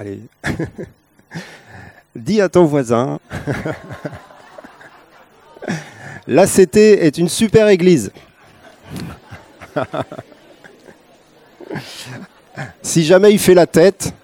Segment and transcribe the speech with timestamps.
[0.00, 0.20] Allez.
[2.14, 3.18] Dis à ton voisin.
[6.28, 8.12] L'ACT est une super église.
[12.82, 14.14] si jamais il fait la tête,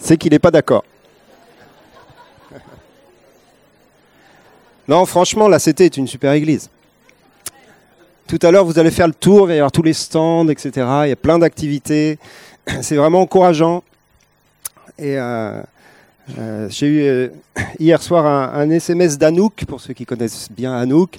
[0.00, 0.82] c'est qu'il n'est pas d'accord.
[4.88, 6.68] Non, franchement, la CT est une super église.
[8.26, 10.48] Tout à l'heure, vous allez faire le tour, il va y avoir tous les stands,
[10.48, 10.70] etc.
[11.04, 12.18] Il y a plein d'activités.
[12.82, 13.82] C'est vraiment encourageant.
[14.98, 15.62] Et euh,
[16.38, 17.28] euh, j'ai eu euh,
[17.78, 21.18] hier soir un, SMS d'Anouk, pour ceux qui connaissent bien Anouk.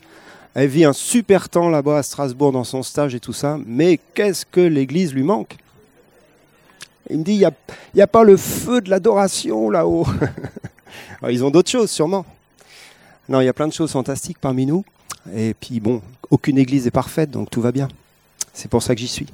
[0.53, 3.57] Elle vit un super temps là-bas à Strasbourg dans son stage et tout ça.
[3.65, 5.55] Mais qu'est-ce que l'église lui manque?
[7.09, 7.37] Il me dit, il
[7.93, 10.07] n'y a, a pas le feu de l'adoration là-haut.
[11.29, 12.25] Ils ont d'autres choses sûrement.
[13.29, 14.83] Non, il y a plein de choses fantastiques parmi nous.
[15.35, 17.87] Et puis bon, aucune église est parfaite, donc tout va bien.
[18.53, 19.27] C'est pour ça que j'y suis.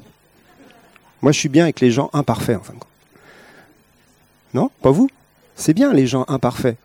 [1.24, 2.90] Moi, je suis bien avec les gens imparfaits, en fin de compte.
[4.54, 4.70] Non?
[4.82, 5.10] Pas vous?
[5.56, 6.78] C'est bien les gens imparfaits.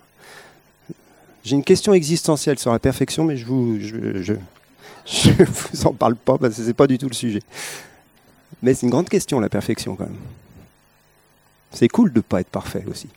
[1.44, 6.14] J'ai une question existentielle sur la perfection, mais je vous, je, je, vous en parle
[6.14, 7.42] pas parce que c'est pas du tout le sujet.
[8.62, 10.14] Mais c'est une grande question la perfection quand même.
[11.72, 13.08] C'est cool de ne pas être parfait aussi.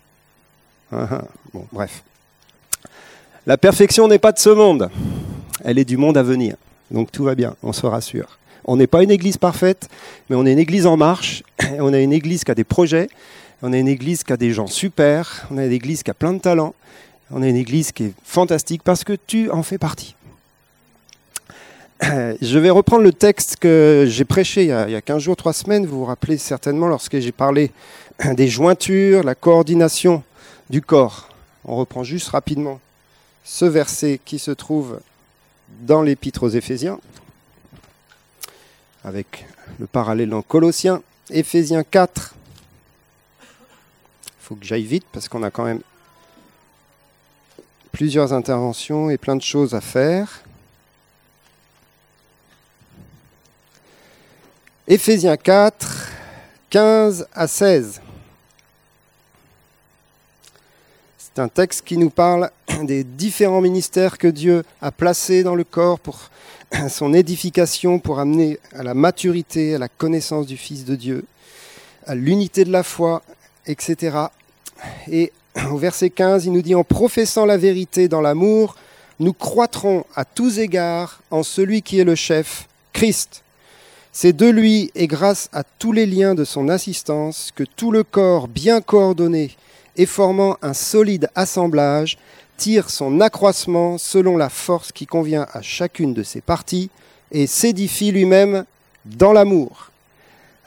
[0.92, 1.24] Ah, ah.
[1.54, 2.04] bon, bref.
[3.46, 4.90] La perfection n'est pas de ce monde,
[5.64, 6.56] elle est du monde à venir.
[6.90, 8.40] Donc tout va bien, on se rassure.
[8.66, 9.90] On n'est pas une église parfaite,
[10.30, 11.44] mais on est une église en marche,
[11.80, 13.10] on a une église qui a des projets,
[13.62, 16.14] on a une église qui a des gens super, on a une église qui a
[16.14, 16.74] plein de talents,
[17.32, 20.16] on a une église qui est fantastique parce que tu en fais partie.
[22.02, 25.86] Je vais reprendre le texte que j'ai prêché il y, a, 15 jours, 3 semaines.
[25.86, 27.72] Vous vous rappelez certainement lorsque j'ai parlé
[28.34, 30.24] des jointures, la coordination
[30.70, 31.30] du corps.
[31.64, 32.80] On reprend juste rapidement
[33.44, 35.00] ce verset qui se trouve
[35.82, 37.00] dans l'épître aux Éphésiens,
[39.04, 39.46] avec
[39.80, 42.36] le parallèle dans Colossiens, Éphésiens 4.
[43.42, 43.48] Il
[44.40, 45.82] faut que j'aille vite parce qu'on a quand même
[47.92, 50.42] plusieurs interventions et plein de choses à faire.
[54.88, 56.10] Éphésiens 4,
[56.70, 58.02] 15 à 16.
[61.34, 62.52] C'est un texte qui nous parle
[62.84, 66.30] des différents ministères que Dieu a placés dans le corps pour
[66.90, 71.24] son édification, pour amener à la maturité, à la connaissance du Fils de Dieu,
[72.06, 73.22] à l'unité de la foi,
[73.66, 74.18] etc.
[75.10, 75.32] Et
[75.72, 78.76] au verset 15, il nous dit, en professant la vérité dans l'amour,
[79.22, 83.44] nous croîtrons à tous égards en celui qui est le chef, Christ.
[84.12, 88.04] C'est de lui et grâce à tous les liens de son assistance que tout le
[88.04, 89.56] corps bien coordonné
[89.98, 92.18] et formant un solide assemblage,
[92.58, 96.90] tire son accroissement selon la force qui convient à chacune de ses parties
[97.32, 98.66] et s'édifie lui-même
[99.06, 99.92] dans l'amour.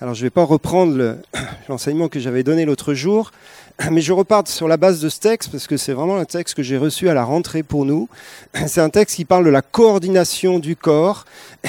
[0.01, 1.19] Alors je ne vais pas reprendre
[1.69, 3.31] l'enseignement que j'avais donné l'autre jour,
[3.93, 6.57] mais je repars sur la base de ce texte parce que c'est vraiment un texte
[6.57, 8.09] que j'ai reçu à la rentrée pour nous.
[8.67, 11.25] C'est un texte qui parle de la coordination du corps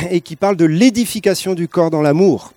[0.10, 2.55] et qui parle de l'édification du corps dans l'amour.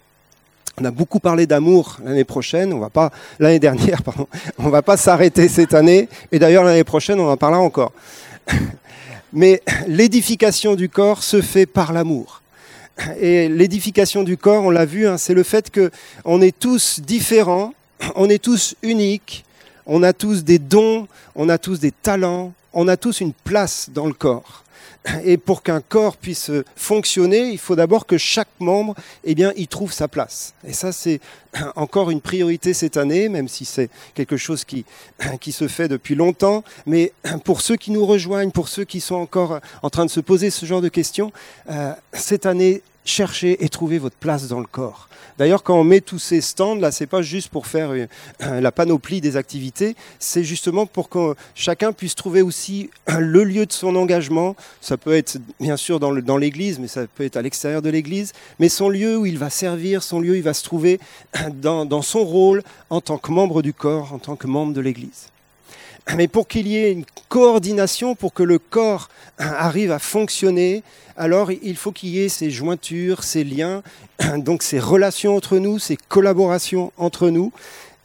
[0.80, 4.28] On a beaucoup parlé d'amour l'année prochaine, on va pas l'année dernière, pardon.
[4.58, 7.92] On va pas s'arrêter cette année, et d'ailleurs l'année prochaine on en parlera encore.
[9.32, 12.42] Mais l'édification du corps se fait par l'amour.
[13.20, 15.90] Et l'édification du corps, on l'a vu, hein, c'est le fait que
[16.24, 17.74] on est tous différents,
[18.14, 19.44] on est tous uniques,
[19.86, 23.90] on a tous des dons, on a tous des talents, on a tous une place
[23.92, 24.64] dans le corps.
[25.24, 28.94] Et pour qu'un corps puisse fonctionner, il faut d'abord que chaque membre
[29.24, 30.54] eh bien, y trouve sa place.
[30.66, 31.20] Et ça, c'est
[31.76, 34.84] encore une priorité cette année, même si c'est quelque chose qui,
[35.40, 36.62] qui se fait depuis longtemps.
[36.86, 37.12] Mais
[37.44, 40.50] pour ceux qui nous rejoignent, pour ceux qui sont encore en train de se poser
[40.50, 41.32] ce genre de questions,
[41.70, 45.08] euh, cette année, cherchez et trouvez votre place dans le corps.
[45.38, 48.72] D'ailleurs, quand on met tous ces stands là, c'est pas juste pour faire euh, la
[48.72, 53.94] panoplie des activités, c'est justement pour que chacun puisse trouver aussi le lieu de son
[53.96, 54.56] engagement.
[54.80, 58.32] Ça peut être bien sûr dans l'église, mais ça peut être à l'extérieur de l'église,
[58.58, 60.98] mais son lieu où il va servir, son lieu où il va se trouver
[61.54, 64.80] dans, dans son rôle en tant que membre du corps, en tant que membre de
[64.80, 65.30] l'église.
[66.16, 69.08] Mais pour qu'il y ait une coordination, pour que le corps
[69.38, 70.82] arrive à fonctionner,
[71.16, 73.82] alors il faut qu'il y ait ces jointures, ces liens,
[74.36, 77.52] donc ces relations entre nous, ces collaborations entre nous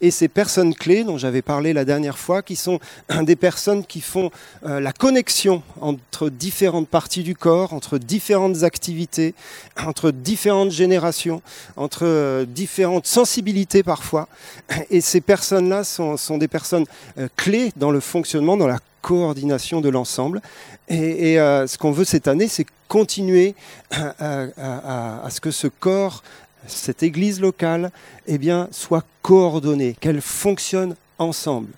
[0.04, 2.78] et ces personnes clés dont j'avais parlé la dernière fois, qui sont
[3.22, 4.30] des personnes qui font
[4.66, 9.34] euh, la connexion entre différentes parties du corps, entre différentes activités,
[9.86, 11.40] entre différentes générations,
[11.76, 14.28] entre euh, différentes sensibilités parfois.
[14.90, 16.84] Et ces personnes-là sont, des personnes
[17.16, 20.42] euh, clés dans le fonctionnement, dans la coordination de l'ensemble.
[20.88, 23.54] Et, ce qu'on veut cette année, c'est continuer
[23.90, 26.22] à, à, ce que ce corps
[26.66, 27.90] cette église locale,
[28.26, 31.68] eh bien, soit coordonnée, qu'elle fonctionne ensemble.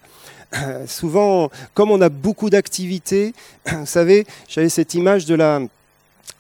[0.87, 3.35] souvent, comme on a beaucoup d'activités,
[3.67, 5.61] vous savez, j'avais cette image de la,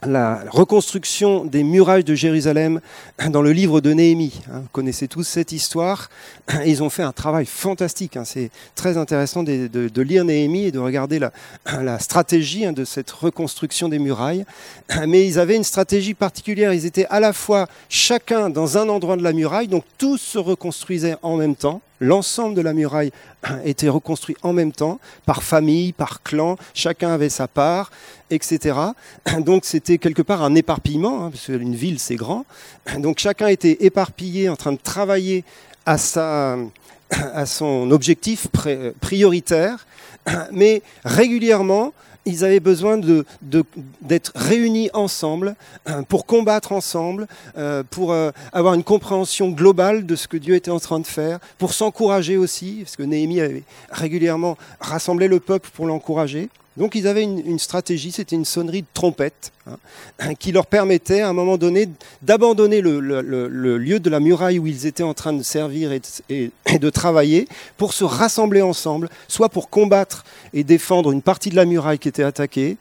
[0.04, 2.80] la reconstruction des murailles de Jérusalem
[3.30, 4.40] dans le livre de Néhémie.
[4.50, 4.60] Hein.
[4.60, 6.10] Vous connaissez tous cette histoire.
[6.66, 8.16] Ils ont fait un travail fantastique.
[8.16, 8.24] Hein.
[8.24, 11.18] C'est très intéressant de, lire Néhémie et de regarder
[11.64, 14.44] la, stratégie hein, de cette reconstruction des murailles.
[15.06, 16.72] Mais ils avaient une stratégie particulière.
[16.72, 20.38] Ils étaient à la fois chacun dans un endroit de la muraille, donc tous se
[20.38, 21.80] reconstruisaient en même temps.
[22.00, 23.12] L'ensemble de la muraille
[23.64, 27.90] était reconstruit en même temps, par famille, par clan, chacun avait sa part,
[28.30, 28.78] etc.
[29.40, 32.44] Donc c'était quelque part un éparpillement, hein, parce ville c'est grand.
[32.98, 35.44] Donc chacun était éparpillé en train de travailler
[35.86, 36.56] à, sa,
[37.10, 38.48] à son objectif
[39.00, 39.86] prioritaire,
[40.50, 41.92] mais régulièrement,
[42.26, 43.00] ils avaient besoin
[44.02, 45.54] d'être réunis ensemble
[45.88, 47.26] euh, pour combattre ensemble,
[47.56, 51.06] euh, pour euh, avoir une compréhension globale de ce que Dieu était en train de
[51.06, 56.50] faire, pour s'encourager aussi, parce que Néhémie avait régulièrement rassemblé le peuple pour l'encourager.
[56.76, 61.28] Donc ils avaient une, stratégie, c'était une sonnerie de trompette, hein, qui leur permettait à
[61.28, 61.88] un moment donné
[62.22, 63.00] d'abandonner le,
[63.78, 65.92] lieu de la muraille où ils étaient en train de servir
[66.28, 71.56] et de, travailler pour se rassembler ensemble, soit pour combattre et défendre une partie de
[71.56, 72.76] la muraille qui était attaquée,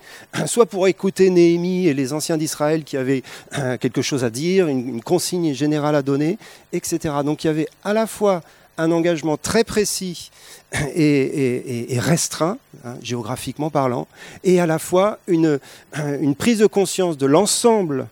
[0.45, 3.23] soit pour écouter Néhémie et les anciens d'Israël qui avaient
[3.57, 6.37] euh, quelque chose à dire, une consigne générale à donner,
[6.73, 7.15] etc.
[7.23, 8.41] Donc il y avait à la fois
[8.77, 10.31] un engagement très précis
[10.95, 14.07] et, restreint, hein, géographiquement parlant,
[14.43, 15.59] et à la fois une,
[16.37, 18.07] prise de conscience de l'ensemble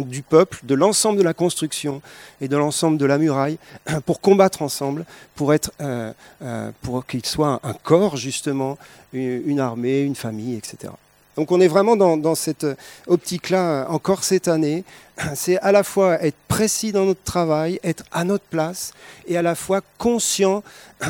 [0.00, 2.02] du peuple, de l'ensemble de la construction
[2.40, 3.58] et de l'ensemble de la muraille,
[4.04, 5.04] pour combattre ensemble,
[5.36, 8.78] pour, être, euh, euh, pour qu'il soit un corps, justement,
[9.12, 10.92] une armée, une famille, etc.
[11.36, 12.66] Donc on est vraiment dans, cette
[13.06, 14.84] optique-là encore cette année.
[15.34, 18.92] C'est à la fois être précis dans notre travail, être à notre place,
[19.26, 20.62] et à la fois conscient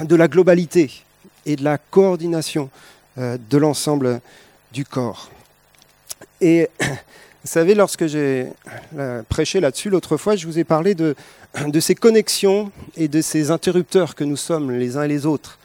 [0.02, 0.90] de la globalité
[1.46, 2.70] et de la coordination
[3.19, 4.20] euh, de l'ensemble
[4.73, 5.31] du corps.
[6.40, 6.87] Et vous
[7.44, 8.49] savez, lorsque j'ai
[8.99, 11.14] euh, prêché là-dessus l'autre fois, je vous ai parlé de
[11.81, 15.58] ces connexions et de ces interrupteurs que nous sommes les uns et les autres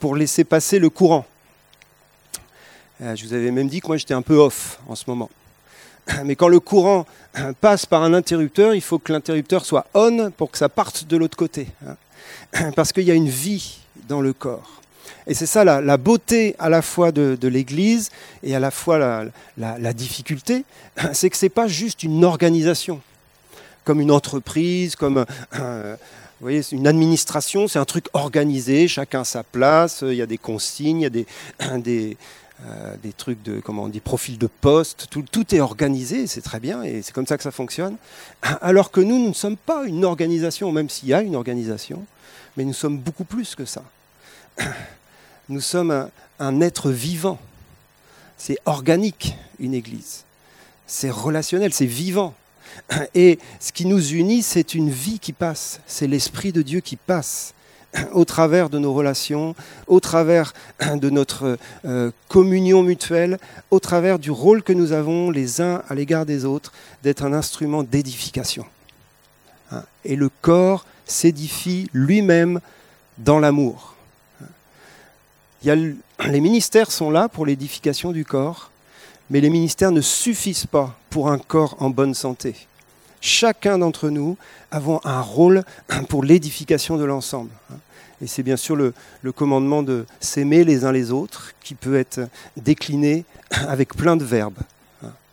[0.00, 1.24] pour laisser passer le courant.
[3.02, 5.30] Euh, je vous avais même dit que moi j'étais un peu off en ce moment.
[6.24, 7.06] Mais quand le courant
[7.38, 11.06] euh, passe par un interrupteur, il faut que l'interrupteur soit on pour que ça parte
[11.06, 11.68] de l'autre côté.
[11.86, 12.70] Hein.
[12.76, 13.78] Parce qu'il y a une vie
[14.08, 14.82] dans le corps.
[15.26, 18.10] Et c'est ça la, beauté à la fois de, l'Église
[18.42, 19.26] et à la fois
[19.58, 20.64] la, difficulté,
[21.12, 23.00] c'est que ce n'est pas juste une organisation,
[23.84, 25.26] comme une entreprise, comme
[25.58, 25.96] euh,
[26.40, 30.38] vous voyez, une administration, c'est un truc organisé, chacun sa place, il y a des
[30.38, 31.26] consignes, il y a des,
[31.78, 32.16] des,
[32.64, 36.40] euh, des trucs de, comment on dit, profils de poste, tout, tout est organisé, c'est
[36.40, 37.96] très bien, et c'est comme ça que ça fonctionne.
[38.62, 42.06] Alors que nous, nous ne sommes pas une organisation, même s'il y a une organisation,
[42.56, 43.82] mais nous sommes beaucoup plus que ça.
[45.48, 46.08] Nous sommes
[46.40, 47.38] un, être vivant.
[48.36, 50.24] C'est organique, une église.
[50.88, 52.34] C'est relationnel, c'est vivant.
[53.14, 56.96] Et ce qui nous unit, c'est une vie qui passe, c'est l'Esprit de Dieu qui
[56.96, 57.54] passe
[58.12, 59.54] au travers de nos relations,
[59.86, 60.52] au travers
[60.94, 63.38] de notre euh, communion mutuelle,
[63.70, 66.72] au travers du rôle que nous avons les uns à l'égard des autres,
[67.02, 68.66] d'être un instrument d'édification.
[69.70, 69.82] Hein.
[70.04, 72.60] Et le corps s'édifie lui-même
[73.18, 73.94] dans l'amour.
[75.64, 78.70] les ministères sont là pour l'édification du corps,
[79.30, 82.54] mais les ministères ne suffisent pas pour un corps en bonne santé.
[83.20, 84.36] Chacun d'entre nous
[84.70, 85.64] avons un rôle
[86.08, 87.50] pour l'édification de l'ensemble.
[88.22, 88.92] Et c'est bien sûr le,
[89.32, 94.58] commandement de s'aimer les uns les autres qui peut être décliné avec plein de verbes.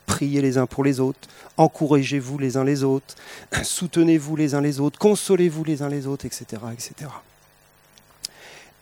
[0.05, 3.15] Priez les uns pour les autres, encouragez-vous les uns les autres,
[3.63, 6.45] soutenez-vous les uns les autres, consolez-vous les uns les autres, etc.
[6.73, 7.09] etc.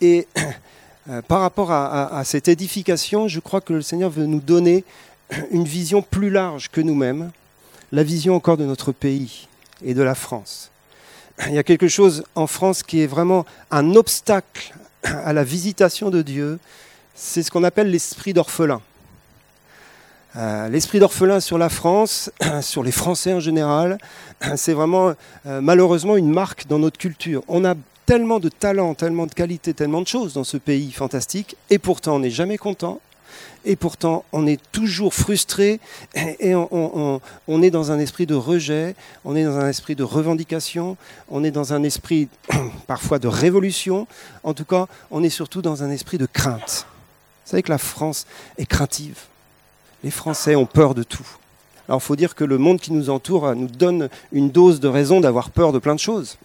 [0.02, 0.28] Et
[1.10, 4.84] euh, par rapport à, cette édification, je crois que le Seigneur veut nous donner
[5.52, 7.32] une vision plus large que nous-mêmes,
[7.92, 9.48] la vision encore de notre pays
[9.84, 10.71] et de la France
[11.48, 16.10] il y a quelque chose en France qui est vraiment un obstacle à la visitation
[16.10, 16.60] de Dieu,
[17.16, 18.82] c'est ce qu'on appelle l'esprit d'orphelin.
[20.38, 22.32] Euh, l'esprit d'orphelin sur la France,
[22.62, 23.98] sur les Français en général,
[24.56, 25.14] c'est vraiment
[25.46, 27.44] euh, malheureusement une marque dans notre culture.
[27.48, 31.56] On a tellement de talents, tellement de qualités, tellement de choses dans ce pays fantastique,
[31.70, 33.00] et pourtant on n'est jamais content,
[33.66, 35.80] et pourtant on est toujours frustré
[36.16, 37.22] et on,
[37.62, 38.96] est dans un esprit de rejet,
[39.26, 40.98] on est dans un esprit de revendication,
[41.30, 42.28] on est dans un esprit
[42.88, 44.08] parfois de révolution,
[44.44, 46.86] en tout cas on est surtout dans un esprit de crainte.
[47.46, 48.26] Vous savez que la France
[48.58, 49.20] est craintive.
[50.04, 51.28] Les Français ont peur de tout.
[51.88, 54.88] Alors il faut dire que le monde qui nous entoure nous donne une dose de
[54.88, 56.38] raison d'avoir peur de plein de choses.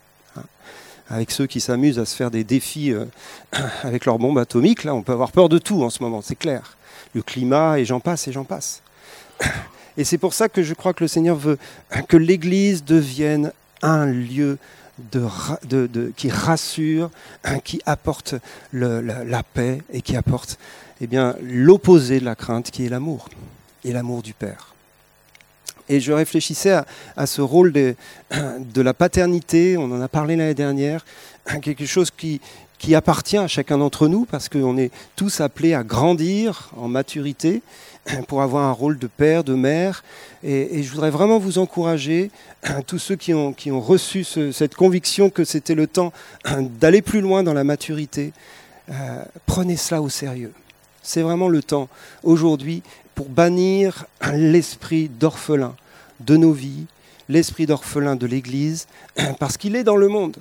[1.08, 1.14] Hein.
[1.14, 3.04] Avec ceux qui s'amusent à se faire des défis euh,
[3.82, 6.36] avec leurs bombes atomiques, là, on peut avoir peur de tout en ce moment, c'est
[6.36, 6.76] clair.
[7.14, 8.82] Le climat, et j'en passe, et j'en passe.
[9.96, 11.58] Et c'est pour ça que je crois que le Seigneur veut
[12.08, 14.58] que l'Église devienne un lieu
[16.16, 17.10] qui rassure,
[17.64, 18.34] qui apporte
[18.72, 20.58] la, paix et qui apporte
[21.00, 23.28] eh bien, l'opposé de la crainte, qui est l'amour,
[23.84, 24.75] et l'amour du Père.
[25.88, 26.76] Et je réfléchissais
[27.16, 27.94] à, ce rôle de,
[28.76, 31.04] la paternité, on en a parlé l'année dernière,
[31.62, 32.40] quelque chose qui,
[32.78, 37.62] qui appartient à chacun d'entre nous, parce qu'on est tous appelés à grandir en maturité
[38.28, 40.04] pour avoir un rôle de père, de mère.
[40.42, 42.30] Et, je voudrais vraiment vous encourager,
[42.86, 46.12] tous ceux qui ont, qui ont reçu cette conviction que c'était le temps
[46.80, 48.32] d'aller plus loin dans la maturité,
[48.90, 50.52] euh, prenez cela au sérieux.
[51.02, 51.88] C'est vraiment le temps
[52.22, 52.82] aujourd'hui
[53.16, 54.04] pour bannir
[54.34, 55.74] l'esprit d'orphelin
[56.20, 56.84] de nos vies,
[57.28, 58.86] l'esprit d'orphelin de l'Église,
[59.40, 60.36] parce qu'il est dans le monde.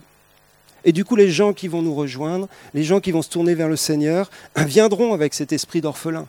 [0.84, 3.56] Et du coup, les gens qui vont nous rejoindre, les gens qui vont se tourner
[3.56, 6.28] vers le Seigneur, viendront avec cet esprit d'orphelin.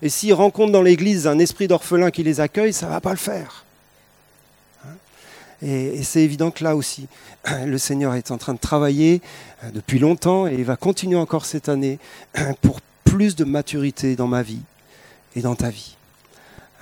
[0.00, 3.10] Et s'ils rencontrent dans l'Église un esprit d'orphelin qui les accueille, ça ne va pas
[3.10, 3.64] le faire.
[4.86, 4.94] Hein
[5.60, 7.08] et, c'est évident que là aussi,
[7.66, 9.20] le Seigneur est en train de travailler
[9.64, 11.98] euh, depuis longtemps et il va continuer encore cette année
[12.62, 14.62] pour plus de maturité dans ma vie
[15.34, 15.96] et dans ta vie.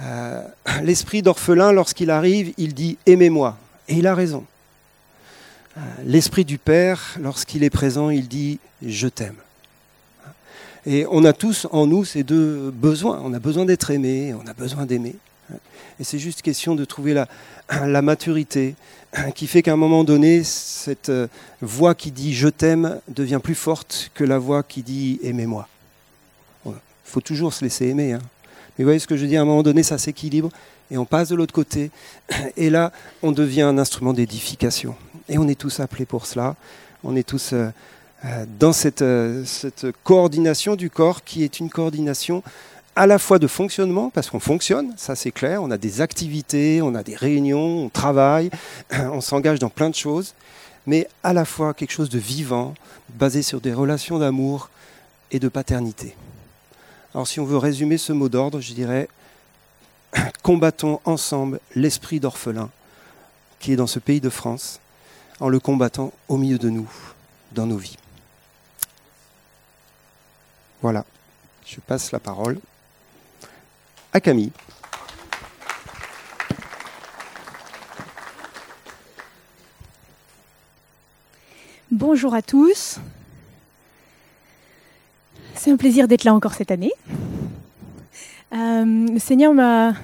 [0.01, 0.43] Euh,
[0.83, 3.57] l'esprit d'orphelin, lorsqu'il arrive, il dit Aimez-moi.
[3.89, 4.45] Et il a raison.
[5.77, 9.37] Euh, l'esprit du Père, lorsqu'il est présent, il dit Je t'aime.
[10.87, 13.21] Et on a tous en nous ces deux besoins.
[13.25, 15.17] On a besoin d'être aimé, on a besoin d'aimer.
[16.01, 17.27] Et c'est juste question de trouver la,
[17.71, 18.77] la maturité
[19.35, 21.29] qui fait qu'à un moment donné, cette euh,
[21.61, 25.67] voix qui dit je t'aime devient plus forte que la voix qui dit aimez-moi.
[26.67, 26.73] Il
[27.05, 28.13] faut toujours se laisser aimer.
[28.13, 28.21] Hein.
[28.79, 30.51] Mais vous voyez ce que je dis, à un moment donné, ça s'équilibre
[30.91, 31.91] et on passe de l'autre côté.
[32.57, 32.93] Et là,
[33.23, 34.95] on devient un instrument d'édification.
[35.29, 36.57] Et on est tous appelés pour cela.
[37.05, 37.69] On est tous euh,
[38.25, 42.43] euh, dans euh, cette, coordination du corps qui est une coordination
[42.97, 46.83] à la fois de fonctionnement, parce qu'on fonctionne, ça c'est clair, on a des activités,
[46.83, 48.51] on a des réunions, on travaille,
[48.91, 50.35] on s'engage dans plein de choses,
[50.85, 52.75] mais à la fois quelque chose de vivant,
[53.11, 54.69] basé sur des relations d'amour
[55.31, 56.17] et de paternité.
[57.19, 59.09] Alors si on veut résumer ce mot d'ordre, je dirais,
[60.45, 62.71] combattons ensemble l'esprit d'orphelin
[63.59, 64.79] qui est dans ce pays de France,
[65.41, 66.89] en le combattant au milieu de nous,
[67.51, 67.97] dans nos vies.
[70.81, 71.05] Voilà,
[71.67, 72.61] je passe la parole
[74.13, 74.53] à Camille.
[81.91, 83.01] Bonjour à tous.
[85.55, 86.93] C'est un plaisir d'être là encore cette année.
[88.53, 89.95] Euh, le Seigneur m'a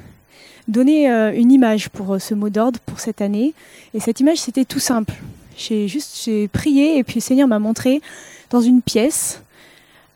[0.69, 3.55] donné euh, une image pour euh, ce mot d'ordre pour cette année.
[3.95, 5.15] Et cette image, c'était tout simple.
[5.57, 8.03] J'ai juste j'ai prié et puis le Seigneur m'a montré
[8.51, 9.41] dans une pièce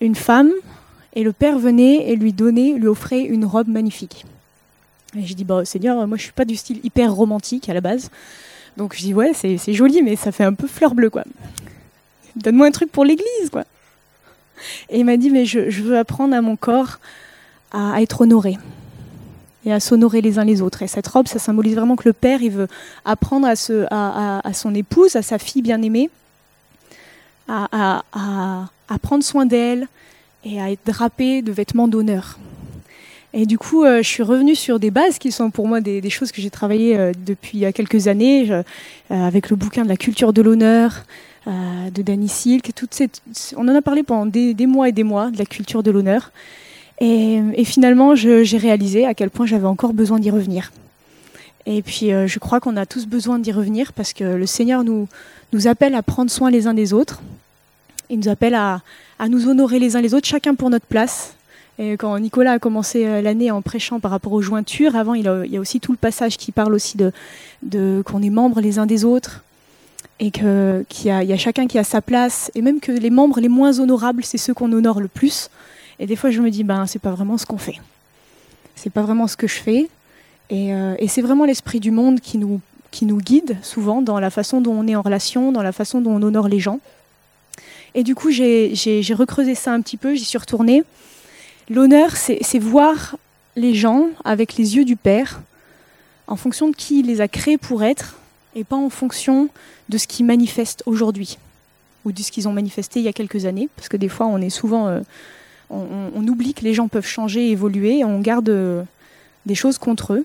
[0.01, 0.53] une femme,
[1.15, 4.25] et le père venait et lui donnait, lui offrait une robe magnifique.
[5.17, 7.81] Et je dis, bah, Seigneur, moi je suis pas du style hyper romantique à la
[7.81, 8.11] base.
[8.77, 11.25] Donc je dis, ouais, c'est joli, mais ça fait un peu fleur bleue, quoi.
[12.37, 13.65] Donne-moi un truc pour l'église, quoi.
[14.91, 16.99] Et il m'a dit, mais je, veux apprendre à mon corps
[17.73, 18.59] à, être honoré
[19.65, 20.83] et à s'honorer les uns les autres.
[20.83, 22.69] Et cette robe, ça symbolise vraiment que le père, il veut
[23.05, 26.11] apprendre à, ce, à, son épouse, à sa fille bien-aimée,
[27.49, 28.03] à,
[29.03, 29.87] prendre soin d'elle
[30.45, 32.39] et à être drapée de vêtements d'honneur.
[33.35, 36.09] Et du coup, euh, je suis revenue sur des bases qui sont pour moi des,
[36.09, 38.63] choses que j'ai travaillées euh, depuis quelques années, euh,
[39.11, 41.05] avec le bouquin de la culture de l'honneur
[41.47, 42.75] de Danny Silk.
[42.75, 43.23] Toute cette,
[43.57, 46.33] on en a parlé pendant des, mois et des mois de la culture de l'honneur.
[47.01, 50.73] Et, finalement, j'ai réalisé à quel point j'avais encore besoin d'y revenir.
[51.65, 55.09] Et puis, je crois qu'on a tous besoin d'y revenir parce que le Seigneur nous,
[55.67, 57.21] appelle à prendre soin les uns des autres,
[58.11, 58.81] il nous appelle à,
[59.29, 61.35] nous honorer les uns les autres, chacun pour notre place.
[61.79, 65.25] Et quand Nicolas a commencé euh, l'année en prêchant par rapport aux jointures, avant il,
[65.25, 68.87] y a aussi tout le passage qui parle aussi de, qu'on est membres les uns
[68.87, 69.45] des autres
[70.21, 73.49] et qu'il y, a, chacun qui a sa place et même que les membres les
[73.49, 75.51] moins honorables, c'est ceux qu'on honore le plus.
[75.99, 77.81] Et des fois je me dis ben c'est pas vraiment ce qu'on fait,
[78.75, 79.89] c'est pas vraiment ce que je fais.
[80.51, 82.61] Et, euh, et c'est vraiment l'esprit du monde qui nous
[82.91, 86.01] qui nous guide souvent dans la façon dont on est en relation, dans la façon
[86.01, 86.81] dont on honore les gens.
[87.95, 90.83] Et du coup, j'ai recreusé ça un petit peu, j'y suis retournée.
[91.69, 93.17] L'honneur, c'est voir
[93.57, 95.41] les gens avec les yeux du Père,
[96.27, 98.17] en fonction de qui il les a créés pour être,
[98.59, 99.49] et pas en fonction
[99.89, 101.39] de ce qu'ils manifestent aujourd'hui,
[102.05, 104.27] ou de ce qu'ils ont manifesté il y a quelques années, parce que des fois,
[104.27, 104.89] on est souvent...
[104.89, 105.01] Euh,
[105.71, 108.83] on, oublie que les gens peuvent changer, évoluer, on garde euh,
[109.45, 110.25] des choses contre eux.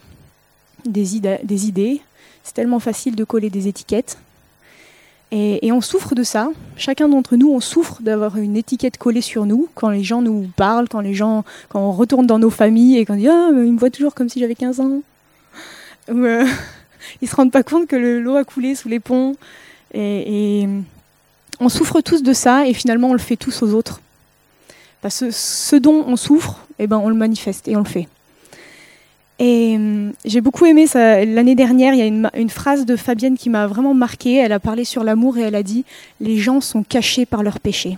[0.86, 2.02] des, idées.
[2.44, 4.18] C'est tellement facile de coller des étiquettes.
[5.32, 6.50] Et, on souffre de ça.
[6.78, 10.48] Chacun d'entre nous, on souffre d'avoir une étiquette collée sur nous quand les gens nous
[10.56, 13.74] parlent, quand les gens, quand on retourne dans nos familles et qu'on dit ah, ils
[13.74, 15.02] me voient toujours comme si j'avais 15 ans.
[16.10, 16.46] Euh,
[17.22, 19.36] ils se rendent pas compte que l'eau a coulé sous les ponts.
[19.94, 20.68] Et,
[21.60, 24.02] on souffre tous de ça et finalement on le fait tous aux autres.
[25.02, 28.08] Parce ce dont on souffre, eh ben, on le manifeste et on le fait.
[29.40, 31.24] Et hum, j'ai beaucoup aimé ça.
[31.26, 32.06] L'année dernière, il y a
[32.40, 34.36] une, phrase de Fabienne qui m'a vraiment marquée.
[34.36, 35.86] Elle a parlé sur l'amour et elle a dit
[36.20, 37.98] Les gens sont cachés par leurs péchés.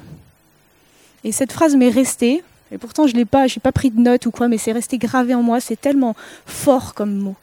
[1.23, 2.43] Et cette phrase m'est restée.
[2.71, 5.35] Et pourtant, je n'ai pas, pas pris de notes ou quoi, mais c'est resté gravé
[5.35, 5.59] en moi.
[5.59, 7.35] C'est tellement fort comme mot.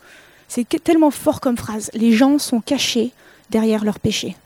[0.54, 1.90] C'est tellement fort comme phrase.
[1.94, 3.12] Les gens sont cachés
[3.48, 4.36] derrière leurs péchés.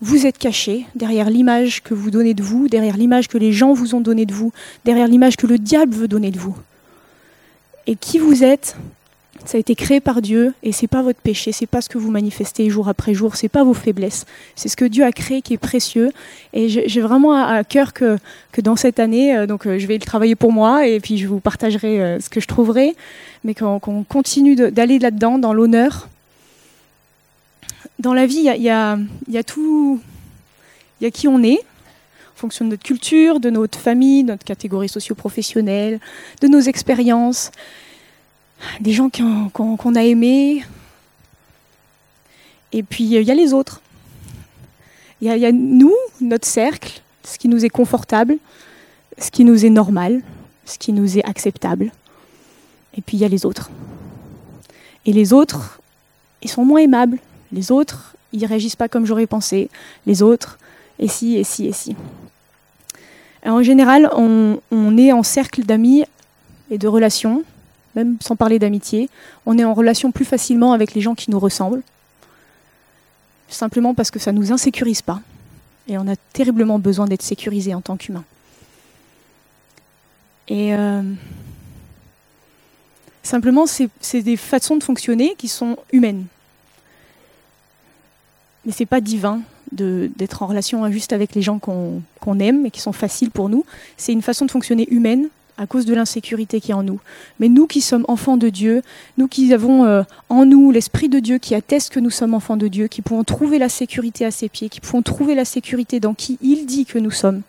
[0.00, 3.72] Vous êtes cachés derrière l'image que vous donnez de vous, derrière l'image que les gens
[3.72, 4.52] vous ont donnée de vous,
[4.84, 6.56] derrière l'image que le diable veut donner de vous.
[7.86, 8.74] Et qui vous êtes,
[9.44, 11.98] ça a été créé par Dieu et c'est pas votre péché, c'est pas ce que
[11.98, 15.42] vous manifestez jour après jour, c'est pas vos faiblesses, c'est ce que Dieu a créé
[15.42, 16.12] qui est précieux.
[16.52, 18.18] Et j'ai vraiment à cœur que,
[18.52, 21.18] que dans cette année, euh, donc euh, je vais le travailler pour moi et puis
[21.18, 22.94] je vous partagerai euh, ce que je trouverai,
[23.44, 23.78] mais qu'on
[24.08, 26.08] continue d'aller là-dedans, dans l'honneur.
[27.98, 30.00] Dans la vie, il y a, y a tout,
[31.00, 31.60] il y a qui on est,
[32.40, 36.00] fonction de notre culture, de notre famille, de notre catégorie socio-professionnelle,
[36.40, 37.50] de nos expériences,
[38.80, 39.10] des gens
[39.52, 40.64] qu'on a aimés.
[42.72, 43.80] Et puis euh, il y a les autres.
[45.20, 48.38] Il y, a nous, notre cercle, ce qui nous est confortable,
[49.18, 50.22] ce qui nous est normal,
[50.64, 51.92] ce qui nous est acceptable.
[52.96, 53.70] Et puis il y a les autres.
[55.04, 55.80] Et les autres,
[56.42, 57.18] ils sont moins aimables.
[57.52, 59.68] Les autres, ils réagissent pas comme j'aurais pensé.
[60.06, 60.58] Les autres,
[60.98, 61.96] et si, et si, et si.
[63.44, 66.04] en général, on, est en cercle d'amis
[66.70, 67.42] et de relations,
[67.94, 69.08] même sans parler d'amitié.
[69.46, 71.82] On est en relation plus facilement avec les gens qui nous ressemblent,
[73.48, 75.20] simplement parce que ça ne nous insécurise pas.
[75.88, 78.24] Et on a terriblement besoin d'être sécurisé en tant qu'humain.
[80.48, 81.02] Et euh,
[83.22, 86.26] simplement, c'est des façons de fonctionner qui sont humaines.
[88.64, 89.40] Mais ce n'est pas divin,
[89.72, 93.64] d'être en relation juste avec les gens qu'on aime et qui sont faciles pour nous.
[93.96, 97.00] C'est une façon de fonctionner humaine à cause de l'insécurité qui est en nous.
[97.38, 98.82] Mais nous qui sommes enfants de Dieu,
[99.18, 102.56] nous qui avons euh, en nous l'Esprit de Dieu qui atteste que nous sommes enfants
[102.56, 106.00] de Dieu, qui pouvons trouver la sécurité à ses pieds, qui pouvons trouver la sécurité
[106.00, 107.42] dans qui il dit que nous sommes,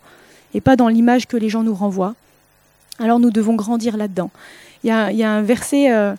[0.54, 2.14] et pas dans l'image que les gens nous renvoient,
[2.98, 4.30] alors nous devons grandir là-dedans.
[4.84, 6.14] Il y, a un verset euh,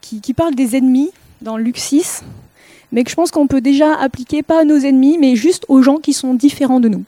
[0.00, 1.10] qui, parle des ennemis
[1.42, 2.22] dans Luc 6,
[2.92, 5.82] mais que je pense qu'on peut déjà appliquer pas à nos ennemis, mais juste aux
[5.82, 7.04] gens qui sont différents de nous.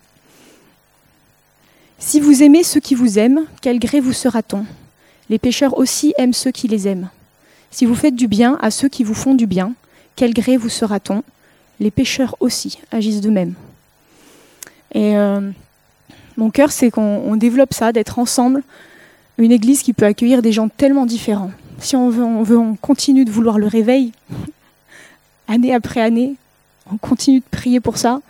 [1.98, 4.66] Si vous aimez ceux qui vous aiment, quel gré vous sera-t-on?
[5.30, 7.08] Les pécheurs aussi aiment ceux qui les aiment.
[7.70, 9.72] Si vous faites du bien à ceux qui vous font du bien,
[10.14, 11.22] quel gré vous sera-t-on?
[11.80, 13.54] Les pécheurs aussi agissent de même.
[14.94, 15.50] Et euh,
[16.36, 18.62] mon cœur, c'est qu'on développe ça, d'être ensemble,
[19.38, 21.50] une église qui peut accueillir des gens tellement différents.
[21.78, 24.12] Si on veut, on veut, on continue de vouloir le réveil,
[25.48, 26.34] année après année.
[26.90, 28.20] On continue de prier pour ça.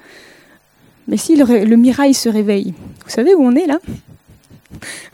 [1.09, 3.79] Mais si le, mirail se réveille, vous savez où on est là?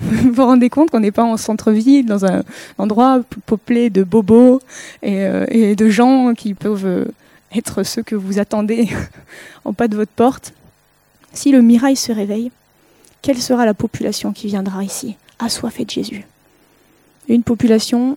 [0.01, 2.43] Vous vous rendez compte qu'on n'est pas en centre-ville, dans un
[2.79, 4.61] endroit peuplé de bobos
[5.03, 7.05] et, euh, et, de gens qui peuvent euh,
[7.55, 8.89] être ceux que vous attendez
[9.65, 10.55] en pas de votre porte?
[11.33, 12.51] Si le mirail se réveille,
[13.21, 16.27] quelle sera la population qui viendra ici, assoiffée de Jésus
[17.29, 18.17] Une population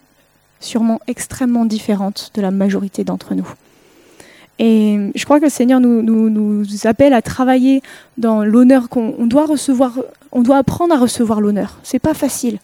[0.60, 3.48] sûrement extrêmement différente de la majorité d'entre nous.
[4.58, 7.82] Et je crois que le Seigneur nous, nous, appelle à travailler
[8.18, 9.98] dans l'honneur qu'on doit recevoir.
[10.32, 11.78] On doit apprendre à recevoir l'honneur.
[11.84, 12.60] C'est pas facile.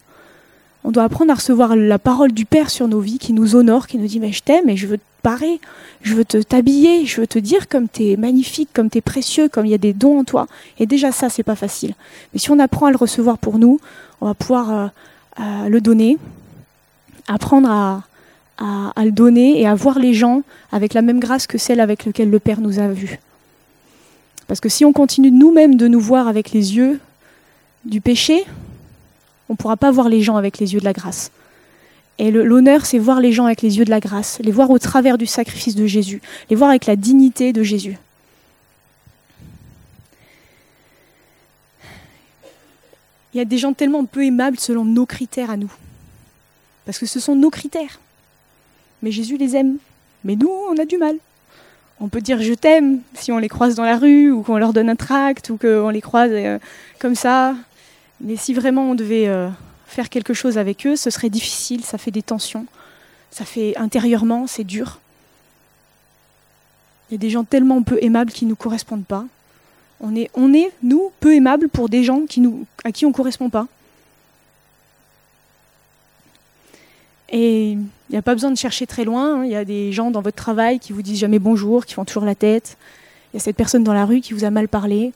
[0.84, 3.86] On doit apprendre à recevoir la parole du Père sur nos vies qui nous honore,
[3.86, 5.60] qui nous dit mais je t'aime et je veux te parer,
[6.00, 9.00] je veux te t'habiller, je veux te dire comme tu es magnifique, comme tu es
[9.00, 10.48] précieux, comme il y a des dons en toi.
[10.80, 11.94] Et déjà ça c'est pas facile.
[12.32, 13.78] Mais si on apprend à le recevoir pour nous,
[14.20, 14.86] on va pouvoir euh,
[15.40, 16.18] euh, le donner,
[17.28, 18.02] apprendre à,
[18.62, 22.04] à, le donner et à voir les gens avec la même grâce que celle avec
[22.04, 23.18] laquelle le Père nous a vus.
[24.46, 27.00] Parce que si on continue nous-mêmes de nous voir avec les yeux
[27.84, 28.44] du péché,
[29.48, 31.32] on ne pourra pas voir les gens avec les yeux de la grâce.
[32.18, 34.78] Et l'honneur, c'est voir les gens avec les yeux de la grâce, les voir au
[34.78, 36.20] travers du sacrifice de Jésus,
[36.50, 37.96] les voir avec la dignité de Jésus.
[43.34, 45.72] Il y a des gens tellement peu aimables selon nos critères à nous.
[46.84, 47.98] Parce que ce sont nos critères
[49.02, 49.76] mais Jésus les aime.
[50.24, 51.16] Mais nous, on a du mal.
[52.00, 54.72] On peut dire je t'aime si on les croise dans la rue ou qu'on leur
[54.72, 56.58] donne un tract ou qu'on les croise euh,
[56.98, 57.54] comme ça.
[58.20, 59.48] Mais si vraiment on devait euh,
[59.86, 62.66] faire quelque chose avec eux, ce serait difficile, ça fait des tensions.
[63.30, 65.00] Ça fait intérieurement, c'est dur.
[67.08, 69.24] Il y a des gens tellement peu aimables qui ne nous correspondent pas.
[70.00, 72.22] On est, on est, nous, peu aimables pour des gens
[72.84, 73.68] à qui on ne correspond pas.
[77.32, 77.78] Et il
[78.10, 79.40] n'y a pas besoin de chercher très loin.
[79.40, 79.44] hein.
[79.44, 82.04] Il y a des gens dans votre travail qui vous disent jamais bonjour, qui font
[82.04, 82.76] toujours la tête.
[83.32, 85.12] Il y a cette personne dans la rue qui vous a mal parlé.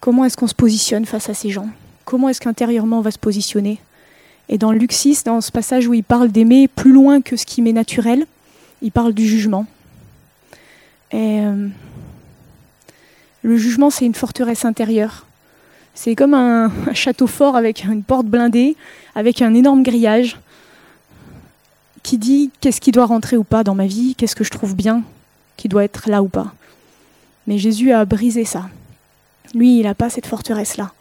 [0.00, 1.68] Comment est-ce qu'on se positionne face à ces gens?
[2.04, 3.80] Comment est-ce qu'intérieurement on va se positionner?
[4.48, 7.60] Et dans Luxis, dans ce passage où il parle d'aimer plus loin que ce qui
[7.60, 8.24] m'est naturel,
[8.80, 9.66] il parle du jugement.
[11.10, 11.66] Et euh,
[13.42, 15.26] le jugement, c'est une forteresse intérieure.
[15.94, 18.76] C'est comme un, un château fort avec une porte blindée,
[19.16, 20.38] avec un énorme grillage
[22.08, 24.74] qui dit qu'est-ce qui doit rentrer ou pas dans ma vie, qu'est-ce que je trouve
[24.74, 25.02] bien,
[25.58, 26.54] qui doit être là ou pas.
[27.46, 28.70] Mais Jésus a brisé ça.
[29.52, 30.92] Lui, il n'a pas cette forteresse-là.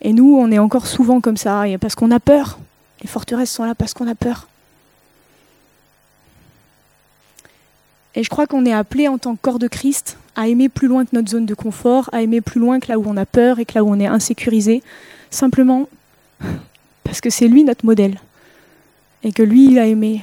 [0.00, 2.58] Et nous, on est encore souvent comme ça, parce qu'on a peur.
[3.02, 4.48] Les forteresses sont là parce qu'on a peur.
[8.14, 10.88] Et je crois qu'on est appelé en tant que corps de Christ à aimer plus
[10.88, 13.26] loin que notre zone de confort, à aimer plus loin que là où on a
[13.26, 14.82] peur et que là où on est insécurisé,
[15.30, 15.86] simplement
[17.04, 18.18] parce que c'est lui notre modèle.
[19.24, 20.22] Et que lui, il a aimé.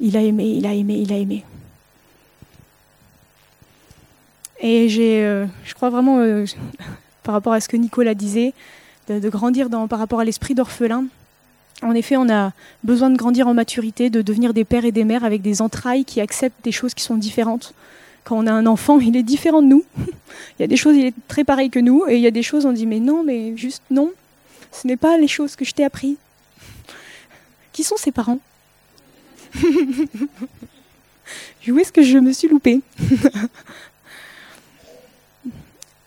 [0.00, 1.44] Il a aimé, il a aimé, il a aimé.
[4.60, 6.44] Et j'ai, euh, je crois vraiment, euh,
[7.22, 8.52] par rapport à ce que Nicolas disait,
[9.08, 11.06] de, de grandir dans, par rapport à l'esprit d'orphelin.
[11.82, 12.52] En effet, on a
[12.84, 16.04] besoin de grandir en maturité, de devenir des pères et des mères avec des entrailles
[16.04, 17.72] qui acceptent des choses qui sont différentes.
[18.24, 19.84] Quand on a un enfant, il est différent de nous.
[19.98, 22.30] il y a des choses, il est très pareil que nous, et il y a
[22.30, 24.10] des choses, on dit mais non, mais juste non.
[24.72, 26.18] Ce n'est pas les choses que je t'ai appris.
[27.80, 28.38] Qui sont ses parents
[31.66, 32.82] Où est-ce que je me suis loupée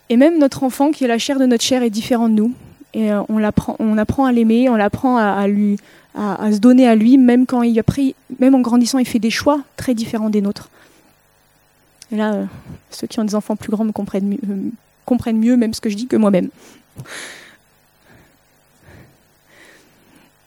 [0.09, 2.53] Et même notre enfant, qui est la chair de notre chair, est différent de nous.
[2.93, 7.63] Et euh, on, apprend à l'aimer, on apprend à, se donner à lui, même quand
[7.63, 10.69] il a pris, même en grandissant, il fait des choix très différents des nôtres.
[12.11, 12.45] Et là, euh,
[12.91, 13.91] ceux qui ont des enfants plus grands euh,
[15.05, 16.49] comprennent mieux même ce que je dis que moi-même.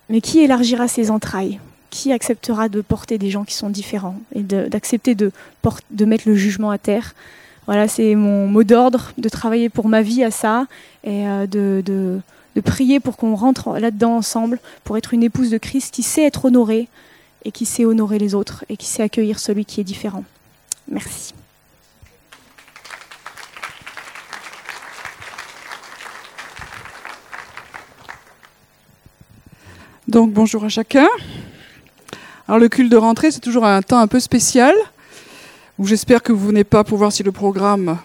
[0.08, 1.58] Mais qui élargira ses entrailles?
[1.90, 6.04] Qui acceptera de porter des gens qui sont différents et de, d'accepter de, port- de
[6.04, 7.14] mettre le jugement à terre?
[7.66, 10.66] Voilà, c'est mon mot d'ordre de travailler pour ma vie à ça
[11.02, 12.20] et euh, de, de,
[12.54, 16.22] de prier pour qu'on rentre là-dedans ensemble, pour être une épouse de Christ qui sait
[16.22, 16.88] être honorée
[17.44, 20.24] et qui sait honorer les autres et qui sait accueillir celui qui est différent.
[20.88, 21.34] Merci.
[30.08, 31.08] Donc bonjour à chacun.
[32.46, 34.72] Alors le culte de rentrée, c'est toujours un temps un peu spécial,
[35.80, 37.98] où j'espère que vous venez pas pour voir si le programme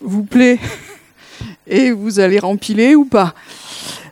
[0.00, 0.58] vous plaît
[1.68, 3.34] et vous allez rempiler ou pas.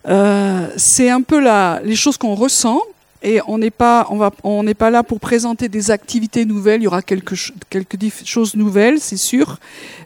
[0.07, 2.81] Euh, c'est un peu la, les choses qu'on ressent
[3.25, 6.83] et on n'est pas, on on pas là pour présenter des activités nouvelles.
[6.83, 9.59] Il y aura quelques, quelques choses nouvelles, c'est sûr,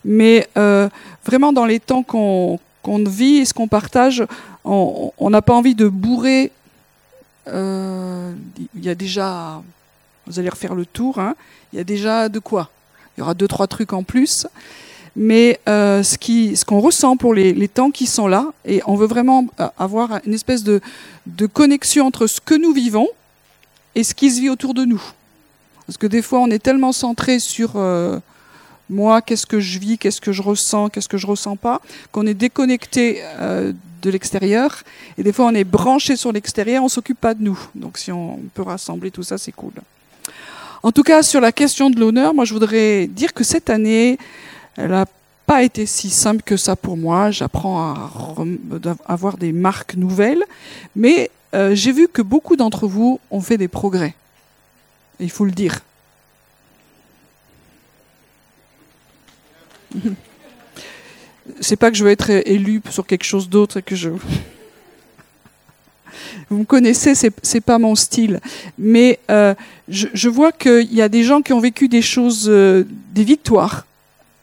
[0.06, 0.88] mais euh,
[1.26, 4.24] vraiment dans les temps qu'on qu'on vit et ce qu'on partage,
[4.64, 6.50] on n'a pas envie de bourrer.
[7.46, 8.32] Euh,
[8.74, 9.62] il y a déjà,
[10.26, 11.18] vous allez refaire le tour.
[11.18, 11.34] Hein,
[11.72, 12.70] il y a déjà de quoi.
[13.16, 14.46] Il y aura deux trois trucs en plus.
[15.16, 19.46] Mais euh, ce qu'on ressent pour les, temps qui sont là, et on veut vraiment
[19.76, 20.80] avoir une espèce de,
[21.26, 23.08] de connexion entre ce que nous vivons
[23.96, 25.02] et ce qui se vit autour de nous.
[25.86, 28.18] Parce que des fois, on est tellement centré sur euh,
[28.90, 31.80] moi, qu'est-ce que je vis, qu'est-ce que je ressens, qu'est-ce que je ressens pas,
[32.12, 33.72] qu'on est déconnecté euh,
[34.02, 34.82] de l'extérieur.
[35.16, 37.58] Et des fois, on est branché sur l'extérieur, on s'occupe pas de nous.
[37.74, 39.72] Donc, si on peut rassembler tout ça, c'est cool.
[40.82, 44.18] En tout cas, sur la question de l'honneur, moi, je voudrais dire que cette année,
[44.76, 45.06] elle n'a
[45.46, 47.30] pas été si simple que ça pour moi.
[47.30, 48.10] J'apprends à
[49.06, 50.44] avoir des marques nouvelles,
[50.94, 54.14] mais euh, j'ai vu que beaucoup d'entre vous ont fait des progrès.
[55.20, 55.80] Il faut le dire.
[61.60, 64.10] C'est pas que je veux être élu sur quelque chose d'autre que je.
[66.50, 68.40] Vous me connaissez, c'est, pas mon style.
[68.78, 69.54] Mais euh,
[69.88, 73.86] je, vois qu'il y a des gens qui ont vécu des choses, euh, des victoires.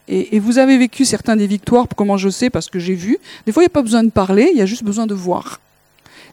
[0.08, 3.18] Et, vous avez vécu certains des victoires, comment je sais, parce que j'ai vu.
[3.44, 5.14] Des fois, il n'y a pas besoin de parler, il y a juste besoin de
[5.14, 5.60] voir.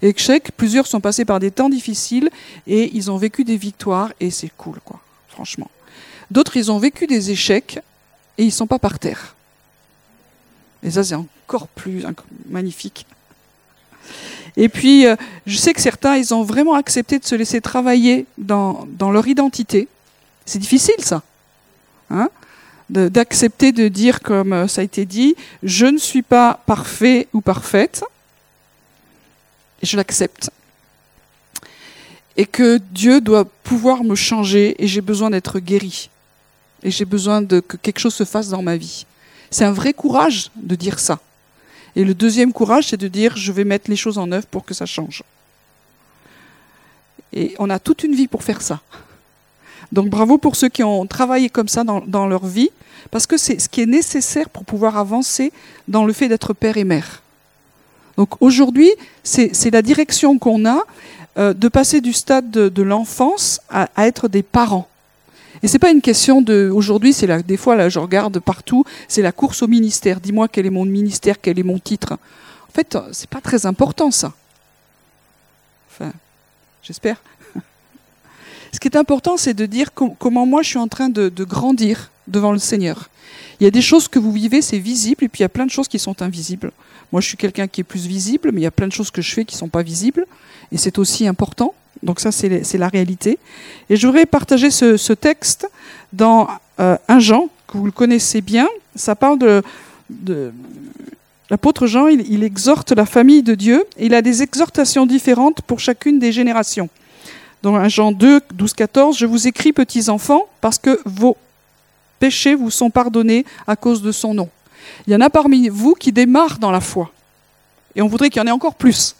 [0.03, 2.29] Et que plusieurs sont passés par des temps difficiles
[2.67, 4.99] et ils ont vécu des victoires et c'est cool, quoi,
[5.29, 5.71] franchement.
[6.29, 7.79] D'autres, ils ont vécu des échecs
[8.37, 9.35] et ils sont pas par terre.
[10.83, 12.03] Et ça, c'est encore plus
[12.49, 13.05] magnifique.
[14.57, 15.15] Et puis, euh,
[15.45, 19.27] je sais que certains, ils ont vraiment accepté de se laisser travailler dans, dans leur
[19.27, 19.87] identité.
[20.45, 21.23] C'est difficile, ça.
[22.09, 22.29] Hein
[22.89, 28.03] D'accepter de, dire, comme ça a été dit, je ne suis pas parfait ou parfaite.
[29.81, 30.51] Et je l'accepte.
[32.35, 36.09] et que Dieu doit pouvoir me changer et j'ai besoin d'être guéri.
[36.83, 39.05] Et j'ai besoin de que quelque chose se fasse dans ma vie.
[39.51, 41.19] C'est un vrai courage de dire ça.
[41.95, 44.65] Et le deuxième courage, c'est de dire je vais mettre les choses en œuvre pour
[44.65, 45.23] que ça change.
[47.31, 48.81] Et on a toute une vie pour faire ça.
[49.91, 52.71] Donc bravo pour ceux qui ont travaillé comme ça dans, leur vie,
[53.11, 55.51] parce que c'est ce qui est nécessaire pour pouvoir avancer
[55.87, 57.21] dans le fait d'être père et mère.
[58.17, 58.89] Donc aujourd'hui,
[59.23, 60.79] c'est la direction qu'on a
[61.37, 64.87] euh, de passer du stade de, l'enfance à, être des parents.
[65.63, 68.83] Et c'est pas une question de aujourd'hui, c'est là des fois là je regarde partout,
[69.07, 70.19] c'est la course au ministère.
[70.19, 72.13] Dis-moi quel est mon ministère, quel est mon titre.
[72.13, 74.33] En fait, c'est pas très important ça.
[75.89, 76.11] Enfin,
[76.81, 77.21] j'espère.
[78.73, 81.29] Ce qui est important, c'est de dire com comment moi je suis en train de,
[81.29, 83.09] de grandir devant le Seigneur.
[83.59, 85.49] Il y a des choses que vous vivez, c'est visible, et puis il y a
[85.49, 86.71] plein de choses qui sont invisibles.
[87.11, 89.11] Moi, je suis quelqu'un qui est plus visible, mais il y a plein de choses
[89.11, 90.25] que je fais qui ne sont pas visibles,
[90.71, 91.73] et c'est aussi important.
[92.01, 93.37] Donc ça, c'est la réalité.
[93.89, 95.69] Et je voudrais partager ce, ce texte
[96.11, 96.47] dans
[96.79, 98.67] euh, un Jean, que vous le connaissez bien.
[98.95, 100.53] Ça parle de...
[101.49, 106.17] L'apôtre Jean, il, exhorte la famille de Dieu, il a des exhortations différentes pour chacune
[106.17, 106.89] des générations.
[107.61, 111.37] Dans 1 Jean 2, 12, 14, je vous écris, petits enfants, parce que vos
[112.17, 114.49] péchés vous sont pardonnés à cause de son nom.
[115.05, 117.11] Il y en a parmi vous qui démarrent dans la foi.
[117.95, 119.15] Et on voudrait qu'il y en ait encore plus.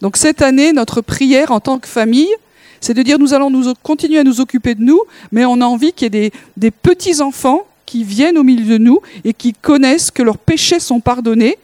[0.00, 2.32] Donc cette année, notre prière en tant que famille,
[2.80, 5.00] c'est de dire nous allons nous continuer à nous occuper de nous,
[5.32, 8.84] mais on a envie qu'il y ait des, des petits-enfants qui viennent au milieu de
[8.84, 11.58] nous et qui connaissent que leurs péchés sont pardonnés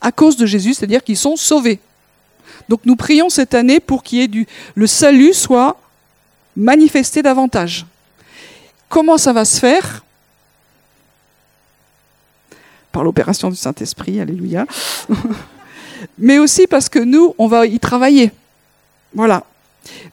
[0.00, 1.80] à cause de Jésus, c'est-à-dire qu'ils sont sauvés.
[2.68, 5.80] Donc nous prions cette année pour qu'il y ait du le salut soit
[6.56, 7.86] manifesté davantage.
[8.88, 10.04] Comment ça va se faire?
[12.92, 14.66] Par l'opération du Saint-Esprit, alléluia.
[16.18, 18.30] Mais aussi parce que nous, on va y travailler.
[19.14, 19.44] Voilà.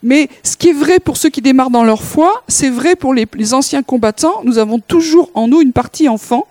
[0.01, 3.13] Mais ce qui est vrai pour ceux qui démarrent dans leur foi, c'est vrai pour
[3.13, 4.41] les, anciens combattants.
[4.43, 6.47] Nous avons toujours en nous une partie enfant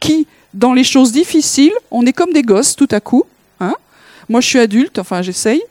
[0.00, 3.24] qui, dans les choses difficiles, on est comme des gosses tout à coup.
[3.60, 3.74] Hein
[4.28, 5.62] moi, je suis adulte, enfin j'essaye.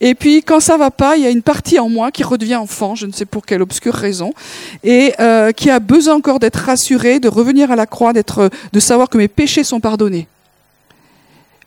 [0.00, 2.56] Et puis quand ça va pas, il y a une partie en moi qui redevient
[2.56, 4.34] enfant, je ne sais pour quelle obscure raison,
[4.82, 9.08] et euh, qui a besoin encore d'être rassurée, de revenir à la croix, de savoir
[9.08, 10.26] que mes péchés sont pardonnés.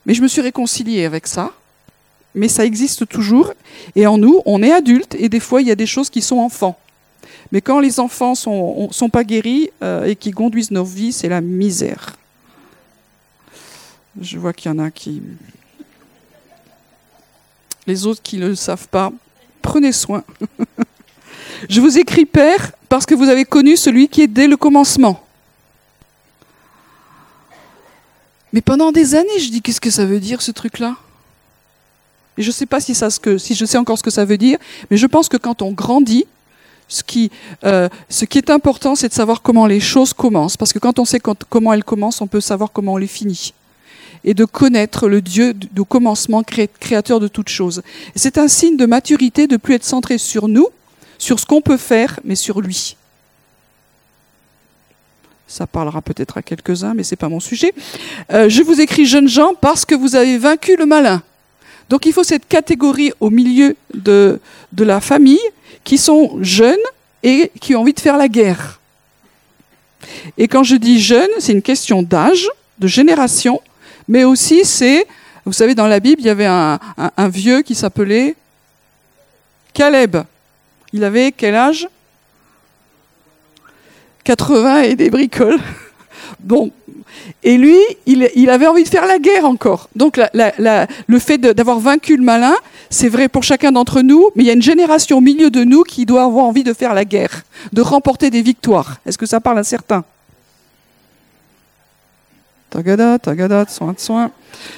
[0.08, 1.52] Mais je me suis réconciliée avec ça.
[2.34, 3.52] Mais ça existe toujours.
[3.94, 6.22] Et en nous, on est adulte et des fois, il y a des choses qui
[6.22, 6.78] sont enfants.
[7.52, 11.28] Mais quand les enfants sont, sont pas guéris euh, et qui conduisent nos vies, c'est
[11.28, 12.16] la misère.
[14.20, 15.22] Je vois qu'il y en a qui
[17.86, 19.10] les autres qui ne le savent pas,
[19.62, 20.22] prenez soin.
[21.68, 25.22] Je vous écris Père parce que vous avez connu celui qui est dès le commencement.
[28.52, 30.96] Mais pendant des années, je dis qu'est-ce que ça veut dire ce truc-là?
[32.36, 34.38] Et je ne sais pas si, ça, si je sais encore ce que ça veut
[34.38, 34.58] dire,
[34.90, 36.26] mais je pense que quand on grandit,
[36.88, 37.30] ce qui,
[37.64, 37.88] euh,
[38.20, 40.56] est important, c'est de savoir comment les choses commencent.
[40.56, 43.52] Parce que quand on sait comment elles commencent, on peut savoir comment on les finit
[44.24, 47.82] et de connaître le Dieu du commencement créateur de toutes choses.
[48.16, 50.68] C'est un signe de maturité de plus être centré sur nous,
[51.18, 52.96] sur ce qu'on peut faire, mais sur lui.
[55.48, 57.72] Ça parlera peut-être à quelques-uns, mais c'est pas mon sujet.
[58.32, 61.22] Euh, je vous écris jeunes gens parce que vous avez vaincu le malin.
[61.88, 64.40] Donc il faut cette catégorie au milieu de,
[64.72, 65.40] de la famille
[65.84, 66.76] qui sont jeunes
[67.22, 68.78] et qui ont envie de faire la guerre.
[70.36, 73.60] Et quand je dis jeunes, c'est une question d'âge, de génération,
[74.06, 75.06] mais aussi c'est,
[75.44, 76.78] vous savez, dans la Bible, il y avait un,
[77.28, 78.36] vieux qui s'appelait
[79.74, 80.18] Caleb.
[80.92, 81.88] Il avait quel âge?
[84.28, 85.58] 80 et des bricoles.
[86.40, 86.70] Bon.
[87.42, 89.88] Et lui, il, avait envie de faire la guerre encore.
[89.96, 92.54] Donc le fait d'avoir vaincu le malin,
[92.90, 95.64] c'est vrai pour chacun d'entre nous, mais il y a une génération au milieu de
[95.64, 98.98] nous qui doit avoir envie de faire la guerre, de remporter des victoires.
[99.06, 100.04] Est-ce que ça parle à certains?
[102.70, 104.30] Tagada, tagada, soin de soin.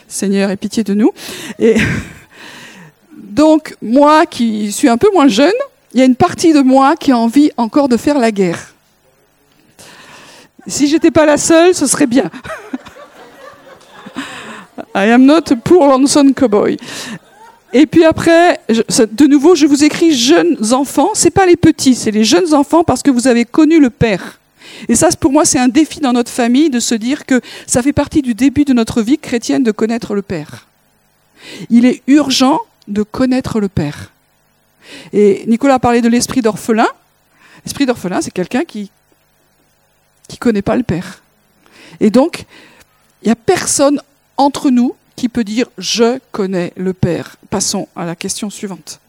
[0.09, 1.13] Seigneur, aie pitié de nous.
[1.59, 1.77] Et
[3.17, 5.61] donc, moi qui suis un peu moins jeune,
[5.93, 8.75] il y a une partie de moi qui a envie encore de faire la guerre.
[10.71, 12.31] Si j'étais pas la seule, ce serait bien.
[14.95, 16.77] I am not poor lonesome cowboy.
[17.73, 21.11] Et puis après, de nouveau, je vous écris jeunes enfants.
[21.15, 24.41] C'est pas les petits, c'est les jeunes enfants parce que vous avez connu le Père.
[24.89, 27.83] Et ça, pour moi, c'est un défi dans notre famille de se dire que ça
[27.83, 30.67] fait partie du début de notre vie chrétienne de connaître le Père.
[31.69, 34.13] Il est urgent de connaître le Père.
[35.13, 36.89] Et Nicolas a parlé de l'esprit d'orphelin.
[37.65, 38.91] L'esprit d'orphelin, c'est quelqu'un qui
[40.41, 41.23] connaît pas le Père.
[42.01, 42.45] Et donc,
[43.23, 44.01] il n'y a personne
[44.37, 47.37] entre nous qui peut dire je connais le Père.
[47.51, 49.01] Passons à la question suivante.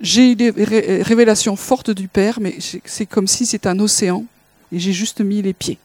[0.00, 4.24] j'ai eu des révélations fortes du Père, mais c'est comme si c'était un océan
[4.72, 5.78] et j'ai juste mis les pieds.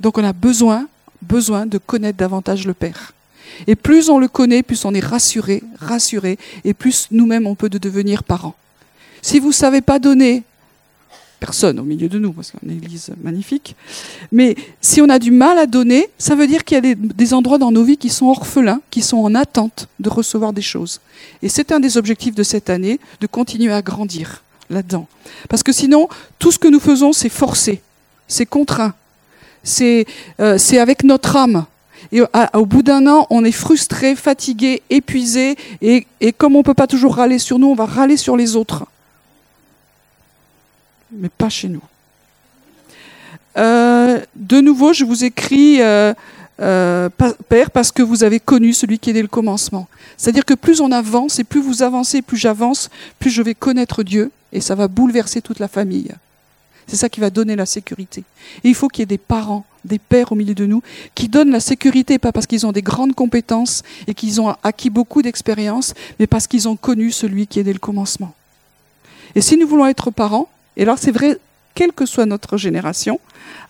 [0.00, 0.88] Donc on a besoin,
[1.22, 3.12] besoin de connaître davantage le Père.
[3.66, 7.68] Et plus on le connaît, plus on est rassuré, rassuré, et plus nous-mêmes on peut
[7.68, 8.54] devenir parents.
[9.22, 10.42] Si vous ne savez pas donner,
[11.38, 13.76] personne au milieu de nous, parce qu'on est une église magnifique,
[14.32, 16.94] mais si on a du mal à donner, ça veut dire qu'il y a des,
[16.94, 20.62] des, endroits dans nos vies qui sont orphelins, qui sont en attente de recevoir des
[20.62, 21.00] choses.
[21.42, 25.06] Et c'est un des objectifs de cette année, de continuer à grandir là-dedans.
[25.48, 27.80] Parce que sinon, tout ce que nous faisons, c'est forcé,
[28.28, 28.94] c'est contraint,
[29.62, 30.06] c'est
[30.40, 31.66] euh, avec notre âme.
[32.12, 32.20] Et
[32.54, 36.74] au bout d'un an, on est frustré, fatigué, épuisé, et, et comme on ne peut
[36.74, 38.86] pas toujours râler sur nous, on va râler sur les autres.
[41.12, 41.82] Mais pas chez nous.
[43.56, 46.12] Euh, de nouveau, je vous écris, euh,
[46.60, 47.08] euh,
[47.48, 49.88] Père, parce que vous avez connu celui qui est dès le commencement.
[50.16, 54.02] C'est-à-dire que plus on avance, et plus vous avancez, plus j'avance, plus je vais connaître
[54.02, 56.10] Dieu, et ça va bouleverser toute la famille.
[56.86, 58.22] C'est ça qui va donner la sécurité.
[58.62, 60.82] Et il faut qu'il y ait des parents, des pères au milieu de nous,
[61.14, 64.90] qui donnent la sécurité, pas parce qu'ils ont des grandes compétences et qu'ils ont acquis
[64.90, 68.34] beaucoup d'expérience, mais parce qu'ils ont connu celui qui est dès le commencement.
[69.34, 71.38] Et si nous voulons être parents, et alors c'est vrai,
[71.74, 73.20] quelle que soit notre génération,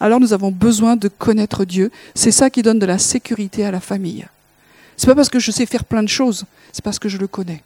[0.00, 1.90] alors nous avons besoin de connaître Dieu.
[2.14, 4.26] C'est ça qui donne de la sécurité à la famille.
[4.96, 7.26] C'est pas parce que je sais faire plein de choses, c'est parce que je le
[7.26, 7.62] connais.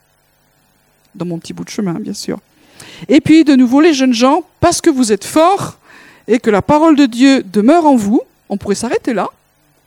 [1.15, 2.39] Dans mon petit bout de chemin, bien sûr.
[3.09, 5.79] Et puis, de nouveau, les jeunes gens, parce que vous êtes forts
[6.27, 9.29] et que la parole de Dieu demeure en vous, on pourrait s'arrêter là.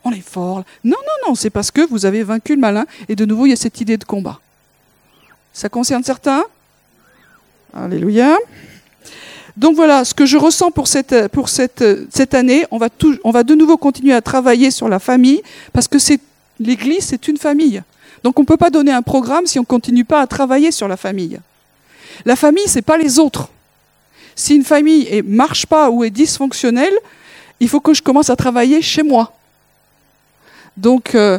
[0.04, 0.64] On est fort.
[0.84, 2.86] Non, non, non, c'est parce que vous avez vaincu le malin.
[3.08, 4.40] Et de nouveau, il y a cette idée de combat.
[5.52, 6.44] Ça concerne certains?
[7.72, 8.36] Alléluia.
[9.56, 12.88] Donc voilà, ce que je ressens pour cette, pour cette, cette année, on va,
[13.22, 16.20] on va de nouveau continuer à travailler sur la famille, parce que c'est,
[16.58, 17.82] l'Église, c'est une famille.
[18.24, 20.72] Donc on ne peut pas donner un programme si on ne continue pas à travailler
[20.72, 21.38] sur la famille.
[22.24, 23.48] La famille, c'est pas les autres.
[24.34, 26.94] Si une famille ne marche pas ou est dysfonctionnelle,
[27.60, 29.32] il faut que je commence à travailler chez moi.
[30.76, 31.38] Donc, euh,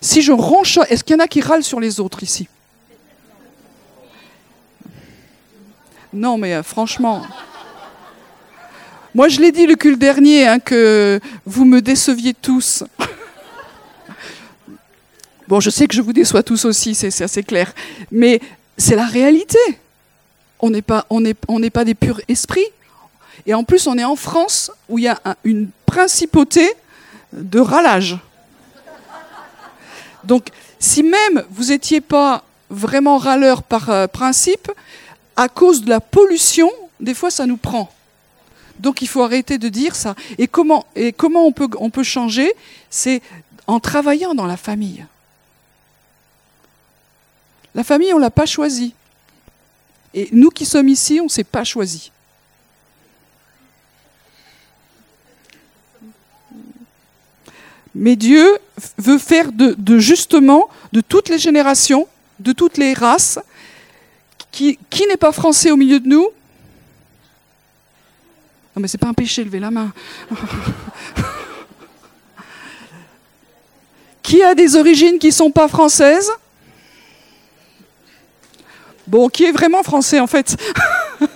[0.00, 2.48] si je ronche, est-ce qu'il y en a qui râlent sur les autres ici?
[6.12, 7.22] Non, mais euh, franchement.
[9.14, 12.84] Moi, je l'ai dit le culte dernier, hein, que vous me déceviez tous.
[15.48, 17.72] bon, je sais que je vous déçois tous aussi, c'est assez clair.
[18.10, 18.40] Mais
[18.76, 19.58] c'est la réalité.
[20.60, 21.04] On n'est pas,
[21.84, 22.66] des purs esprits.
[23.46, 26.68] Et en plus, on est en France où il y a une principauté
[27.32, 28.18] de râlage.
[30.24, 30.48] Donc,
[30.78, 34.70] si même vous n'étiez pas vraiment râleur par euh, principe,
[35.36, 37.90] à cause de la pollution, des fois, ça nous prend.
[38.78, 40.14] Donc, il faut arrêter de dire ça.
[40.38, 42.52] Et comment, on peut changer?
[42.90, 43.22] C'est
[43.66, 45.04] en travaillant dans la famille.
[47.74, 48.94] La famille, on ne l'a pas choisie.
[50.14, 52.10] Et nous qui sommes ici, on ne s'est pas choisi.
[57.94, 58.58] Mais Dieu
[58.98, 62.08] veut faire de, justement de toutes les générations,
[62.40, 63.38] de toutes les races,
[64.52, 66.28] qui, n'est pas français au milieu de nous?
[68.74, 69.92] Non mais c'est pas un péché, levez la main.
[74.22, 76.30] qui a des origines qui ne sont pas françaises?
[79.06, 80.56] Bon, qui est vraiment français en fait?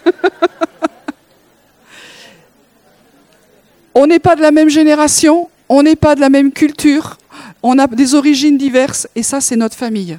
[3.98, 7.16] On n'est pas de la même génération, on n'est pas de la même culture,
[7.62, 10.18] on a des origines diverses, et ça, c'est notre famille.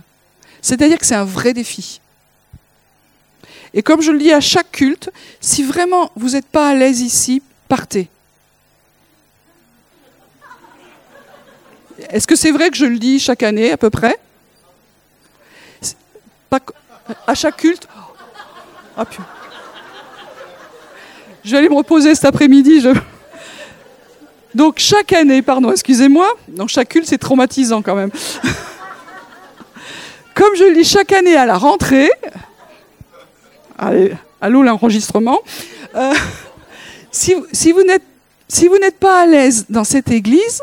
[0.63, 2.01] C'est-à-dire que c'est un vrai défi.
[3.73, 7.01] Et comme je le dis à chaque culte, si vraiment vous n'êtes pas à l'aise
[7.01, 8.09] ici, partez.
[12.09, 14.17] Est-ce que c'est vrai que je le dis chaque année à peu près?
[16.49, 16.59] Pas,
[17.25, 17.87] À chaque culte?
[18.95, 19.05] Ah,
[21.43, 22.83] Je vais aller me reposer cet après-midi.
[24.55, 28.09] Donc chaque année, pardon, excusez-moi, donc chaque culte c'est traumatisant quand même.
[30.33, 32.09] Comme je le dis chaque année à la rentrée,
[33.77, 35.39] allô l'enregistrement,
[35.95, 36.13] euh,
[37.11, 37.33] si,
[37.71, 40.61] vous n'êtes pas à l'aise dans cette église,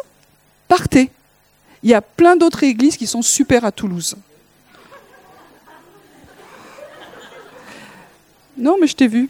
[0.69, 1.11] partez.
[1.83, 4.17] Il y a plein d'autres églises qui sont super à Toulouse.
[8.57, 9.29] Non, mais je t'ai vu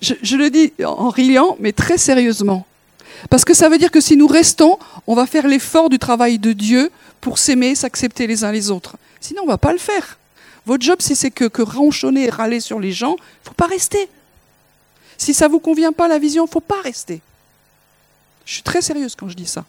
[0.00, 2.66] je, le dis en riant, mais très sérieusement.
[3.30, 6.38] Parce que ça veut dire que si nous restons, on va faire l'effort du travail
[6.38, 6.90] de Dieu
[7.20, 8.96] pour s'aimer, s'accepter les uns les autres.
[9.20, 10.18] Sinon, on ne va pas le faire.
[10.66, 13.54] Votre job, si c'est que, que ronchonner et râler sur les gens, il ne faut
[13.54, 14.08] pas rester.
[15.16, 17.20] Si ça ne vous convient pas, la vision, il ne faut pas rester.
[18.44, 19.64] Je suis très sérieuse quand je dis ça.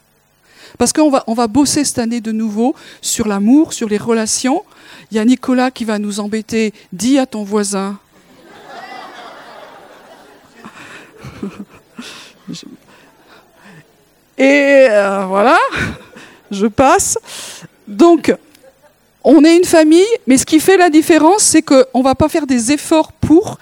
[0.77, 4.63] Parce qu'on va, on va bosser cette année de nouveau sur l'amour, sur les relations.
[5.11, 6.73] Il y a Nicolas qui va nous embêter.
[6.93, 7.97] Dis à ton voisin.
[14.37, 15.57] Et euh, voilà,
[16.51, 17.17] je passe.
[17.87, 18.33] Donc,
[19.23, 22.29] on est une famille, mais ce qui fait la différence, c'est qu'on ne va pas
[22.29, 23.57] faire des efforts pour,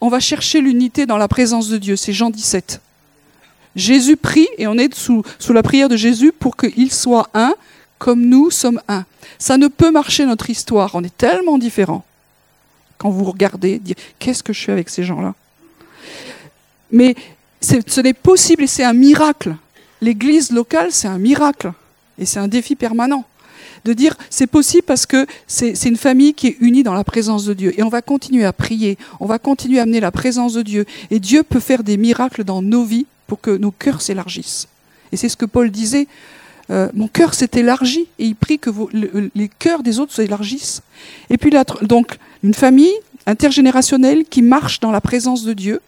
[0.00, 1.96] on va chercher l'unité dans la présence de Dieu.
[1.96, 2.80] C'est Jean 17.
[3.76, 7.54] Jésus prie, et on est sous, la prière de Jésus pour qu'il soit un,
[7.98, 9.04] comme nous sommes un.
[9.38, 12.04] Ça ne peut marcher notre histoire, on est tellement différents.
[12.98, 15.34] Quand vous regardez, dire qu'est-ce que je fais avec ces gens-là?
[16.90, 17.14] Mais
[17.60, 19.56] ce n'est possible et c'est un miracle.
[20.00, 21.72] L'église locale, c'est un miracle
[22.18, 23.24] et c'est un défi permanent
[23.84, 27.44] de dire c'est possible parce que c'est une famille qui est unie dans la présence
[27.44, 27.78] de Dieu.
[27.78, 30.86] Et on va continuer à prier, on va continuer à amener la présence de Dieu.
[31.10, 34.68] Et Dieu peut faire des miracles dans nos vies pour que nos cœurs s'élargissent.
[35.10, 36.06] Et c'est ce que Paul disait.
[36.70, 38.70] Euh, mon cœur s'est élargi et il prie que
[39.34, 40.80] les cœurs des autres s'élargissent.
[41.28, 41.52] Et puis
[41.82, 42.94] donc une famille
[43.26, 45.80] intergénérationnelle qui marche dans la présence de Dieu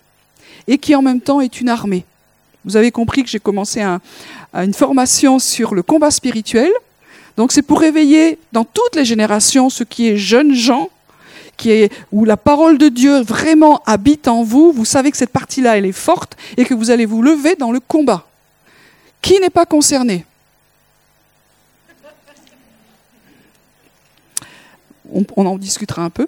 [0.66, 2.04] et qui en même temps est une armée.
[2.64, 3.82] Vous avez compris que j'ai commencé
[4.52, 6.70] une formation sur le combat spirituel.
[7.36, 10.88] Donc c'est pour réveiller dans toutes les générations ce qui est jeunes gens,
[12.12, 14.72] où la parole de Dieu vraiment habite en vous.
[14.72, 17.72] Vous savez que cette partie-là, elle est forte et que vous allez vous lever dans
[17.72, 18.26] le combat.
[19.22, 20.26] Qui n'est pas concerné?
[25.12, 26.26] On, on en discutera un peu.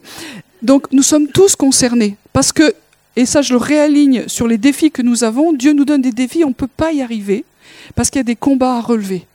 [0.62, 2.74] Donc nous sommes tous concernés parce que
[3.16, 6.12] et ça je le réaligne sur les défis que nous avons, Dieu nous donne des
[6.12, 7.44] défis, on ne peut pas y arriver,
[7.94, 9.26] parce qu'il y a des combats à relever.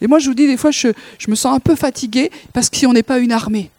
[0.00, 0.88] Et moi je vous dis, des fois je,
[1.28, 3.70] me sens un peu fatigué, parce que si on n'est pas une armée,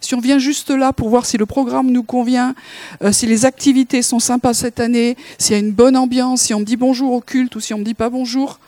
[0.00, 2.54] si on vient juste là pour voir si le programme nous convient,
[3.02, 6.54] euh, si les activités sont sympas cette année, s'il y a une bonne ambiance, si
[6.54, 8.60] on me dit bonjour au culte ou si on ne me dit pas bonjour,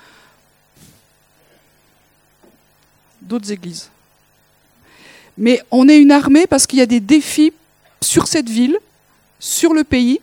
[3.22, 3.90] d'autres églises.
[5.38, 7.52] Mais on est une armée parce qu'il y a des défis
[8.02, 8.76] sur cette ville
[9.40, 10.20] sur le pays,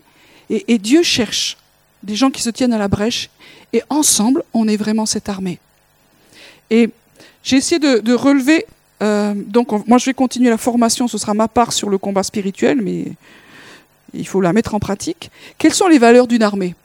[0.49, 1.57] et, Dieu cherche
[2.03, 3.29] des gens qui se tiennent à la brèche,
[3.73, 5.59] et ensemble, on est vraiment cette armée.
[6.69, 6.89] Et
[7.43, 8.65] j'ai essayé de, relever,
[9.01, 12.23] euh, donc moi je vais continuer la formation, ce sera ma part sur le combat
[12.23, 13.05] spirituel, mais
[14.13, 15.31] il faut la mettre en pratique.
[15.57, 16.75] Quelles sont les valeurs d'une armée?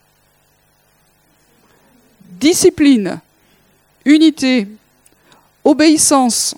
[2.41, 3.21] Discipline,
[4.05, 4.67] unité,
[5.65, 6.55] obéissance,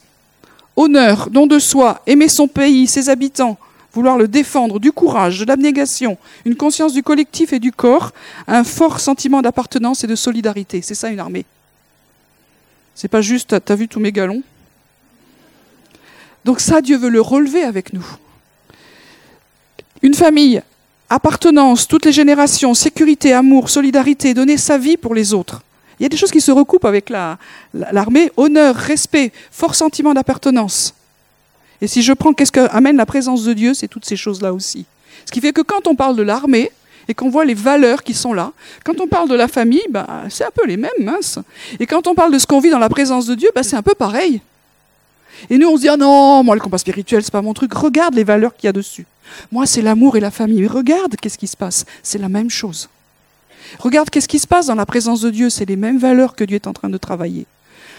[0.76, 3.58] honneur, don de soi, aimer son pays, ses habitants,
[3.92, 8.12] vouloir le défendre, du courage, de l'abnégation, une conscience du collectif et du corps,
[8.48, 10.82] un fort sentiment d'appartenance et de solidarité.
[10.82, 11.44] C'est ça une armée.
[12.94, 14.42] C'est pas juste, t'as vu tous mes galons?
[16.44, 18.06] Donc ça, Dieu veut le relever avec nous.
[20.02, 20.62] Une famille,
[21.08, 25.62] appartenance, toutes les générations, sécurité, amour, solidarité, donner sa vie pour les autres.
[25.98, 28.30] Il y a des choses qui se recoupent avec l'armée.
[28.36, 30.94] honneur, respect, fort sentiment d'appartenance.
[31.80, 34.86] Et si je prends qu'est-ce qu'amène la présence de Dieu, c'est toutes ces choses-là aussi.
[35.24, 36.70] Ce qui fait que quand on parle de l'armée,
[37.08, 38.52] et qu'on voit les valeurs qui sont là.
[38.84, 41.38] Quand on parle de la famille, bah, c'est un peu les mêmes, mince.
[41.78, 43.76] Et quand on parle de ce qu'on vit dans la présence de Dieu, bah, c'est
[43.76, 44.40] un peu pareil.
[45.50, 47.72] Et nous, on se dit, ah non, moi, le combat spirituel, c'est pas mon truc.
[47.74, 49.06] Regarde les valeurs qu'il y a dessus.
[49.52, 50.60] Moi, c'est l'amour et la famille.
[50.62, 52.88] Mais regarde, qu'est-ce qui se passe C'est la même chose.
[53.78, 56.44] Regarde, qu'est-ce qui se passe dans la présence de Dieu C'est les mêmes valeurs que
[56.44, 57.46] Dieu est en train de travailler.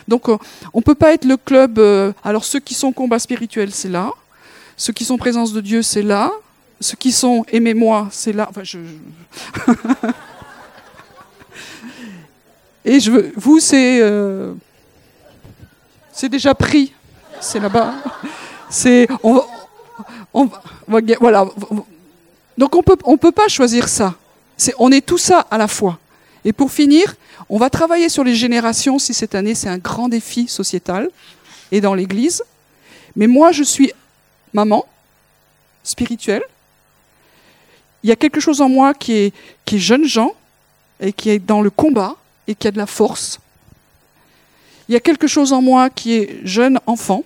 [0.07, 0.37] Donc euh,
[0.73, 1.79] on ne peut pas être le club.
[1.79, 4.11] Euh, alors ceux qui sont combat spirituel, c'est là.
[4.77, 6.31] Ceux qui sont présence de Dieu, c'est là.
[6.85, 8.47] Ceux qui sont aimez-moi, c'est là.
[8.61, 8.77] Je...
[12.85, 14.53] Et je veux, vous, c'est euh,
[16.13, 16.93] c'est déjà pris.
[17.41, 17.95] C'est là-bas.
[18.69, 19.41] C'est on,
[20.31, 20.47] on,
[21.19, 21.47] voilà.
[22.55, 24.13] Donc on peut on peut pas choisir ça.
[24.77, 25.97] On est tout ça à la fois.
[26.43, 27.15] Et pour finir,
[27.49, 31.09] on va travailler sur les générations si cette année c'est un grand défi sociétal
[31.71, 32.43] et dans l'Église.
[33.15, 33.91] Mais moi, je suis
[34.53, 34.85] maman
[35.83, 36.43] spirituelle.
[38.05, 39.33] Il y a quelque chose en moi qui est,
[39.65, 40.35] jeune Jean
[40.99, 42.15] et qui est dans le combat
[42.47, 43.39] et qui a de la force.
[44.87, 47.23] Il y a quelque chose en moi qui est jeune enfant.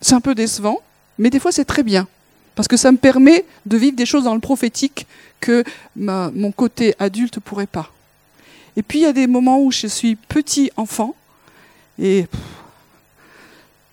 [0.00, 0.80] C'est un peu décevant,
[1.18, 2.08] mais des fois c'est très bien.
[2.54, 5.06] Parce que ça me permet de vivre des choses dans le prophétique
[5.40, 5.62] que
[5.94, 7.92] mon côté adulte ne pourrait pas.
[8.78, 11.14] Et puis il y a des moments où je suis petit enfant
[11.98, 12.24] et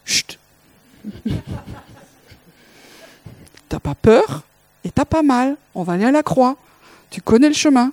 [0.06, 0.40] chut,
[3.68, 4.46] t'as pas peur?
[4.84, 5.58] Et t'as pas mal.
[5.76, 6.58] On va aller à la croix.
[7.10, 7.92] Tu connais le chemin.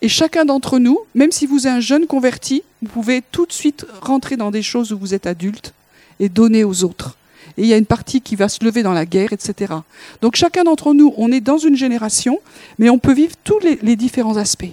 [0.00, 3.52] Et chacun d'entre nous, même si vous êtes un jeune converti, vous pouvez tout de
[3.52, 5.74] suite rentrer dans des choses où vous êtes adulte
[6.18, 7.16] et donner aux autres.
[7.56, 9.74] Et il y a une partie qui va se lever dans la guerre, etc.
[10.20, 12.40] Donc chacun d'entre nous, on est dans une génération,
[12.78, 14.72] mais on peut vivre tous les différents aspects.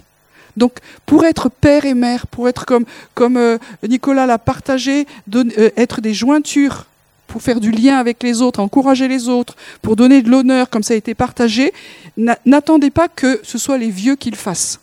[0.58, 0.74] Donc,
[1.06, 3.58] pour être père et mère, pour être comme, euh,
[3.88, 6.86] Nicolas l'a partagé, euh, être des jointures,
[7.30, 10.84] pour faire du lien avec les autres, encourager les autres, pour donner de l'honneur comme
[10.84, 11.72] ça a été partagé,
[12.46, 14.80] n'attendez pas que ce soit les vieux qui le fassent.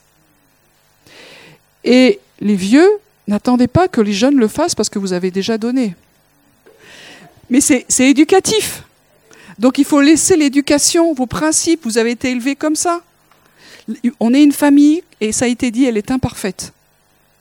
[1.85, 2.89] Et les vieux,
[3.29, 5.95] n'attendez pas que les jeunes le fassent parce que vous avez déjà donné.
[7.51, 8.83] Mais c'est éducatif.
[9.59, 13.03] Donc il faut laisser l'éducation, vos principes, vous avez été élevés comme ça.
[14.21, 16.73] On est une famille, et ça a été dit, elle est imparfaite.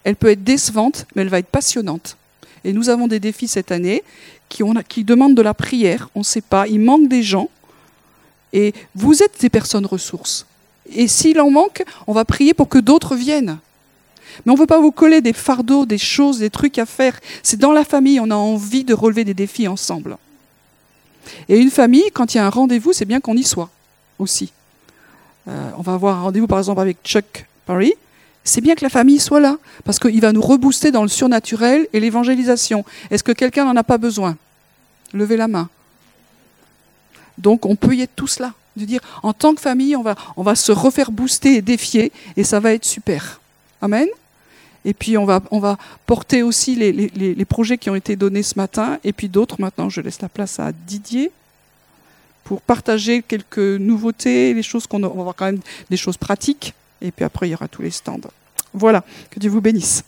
[0.04, 2.18] Elle peut être décevante, mais elle va être passionnante.
[2.64, 4.04] Et nous avons des défis cette année
[4.50, 7.50] qui, ont, qui demandent de la prière, on ne sait pas, il manque des gens.
[8.54, 10.46] Et vous êtes des personnes ressources.
[10.94, 13.58] Et s'il en manque, on va prier pour que d'autres viennent.
[14.46, 17.20] Mais on ne veut pas vous coller des fardeaux, des choses, des trucs à faire.
[17.44, 20.18] C'est dans la famille, on a envie de relever des défis ensemble.
[21.50, 23.70] Et une famille, quand il y a un rendez-vous, c'est bien qu'on y soit
[24.20, 24.52] aussi.
[25.48, 27.94] Euh, on va avoir un rendez-vous par exemple avec Chuck Paris.
[28.48, 31.88] C'est bien que la famille soit là, parce qu'il va nous rebooster dans le surnaturel
[31.94, 32.86] et l'évangélisation.
[33.10, 34.38] Est-ce que quelqu'un n'en a pas besoin?
[35.14, 35.68] Levez la main.
[37.40, 38.54] Donc on peut y être tous là.
[38.78, 42.60] De dire, en tant que famille, on va, se refaire booster et défier, et ça
[42.60, 43.42] va être super.
[43.82, 44.08] Amen?
[44.84, 45.42] Et puis on va,
[46.06, 49.60] porter aussi les projets qui ont été donnés ce matin, et puis d'autres.
[49.60, 51.32] Maintenant, je laisse la place à Didier
[52.44, 56.76] pour partager quelques nouveautés, les choses qu'on va voir quand même des choses pratiques.
[57.02, 58.20] Et puis après, il y aura tous les stands.
[58.74, 60.04] Voilà, que Dieu vous bénisse.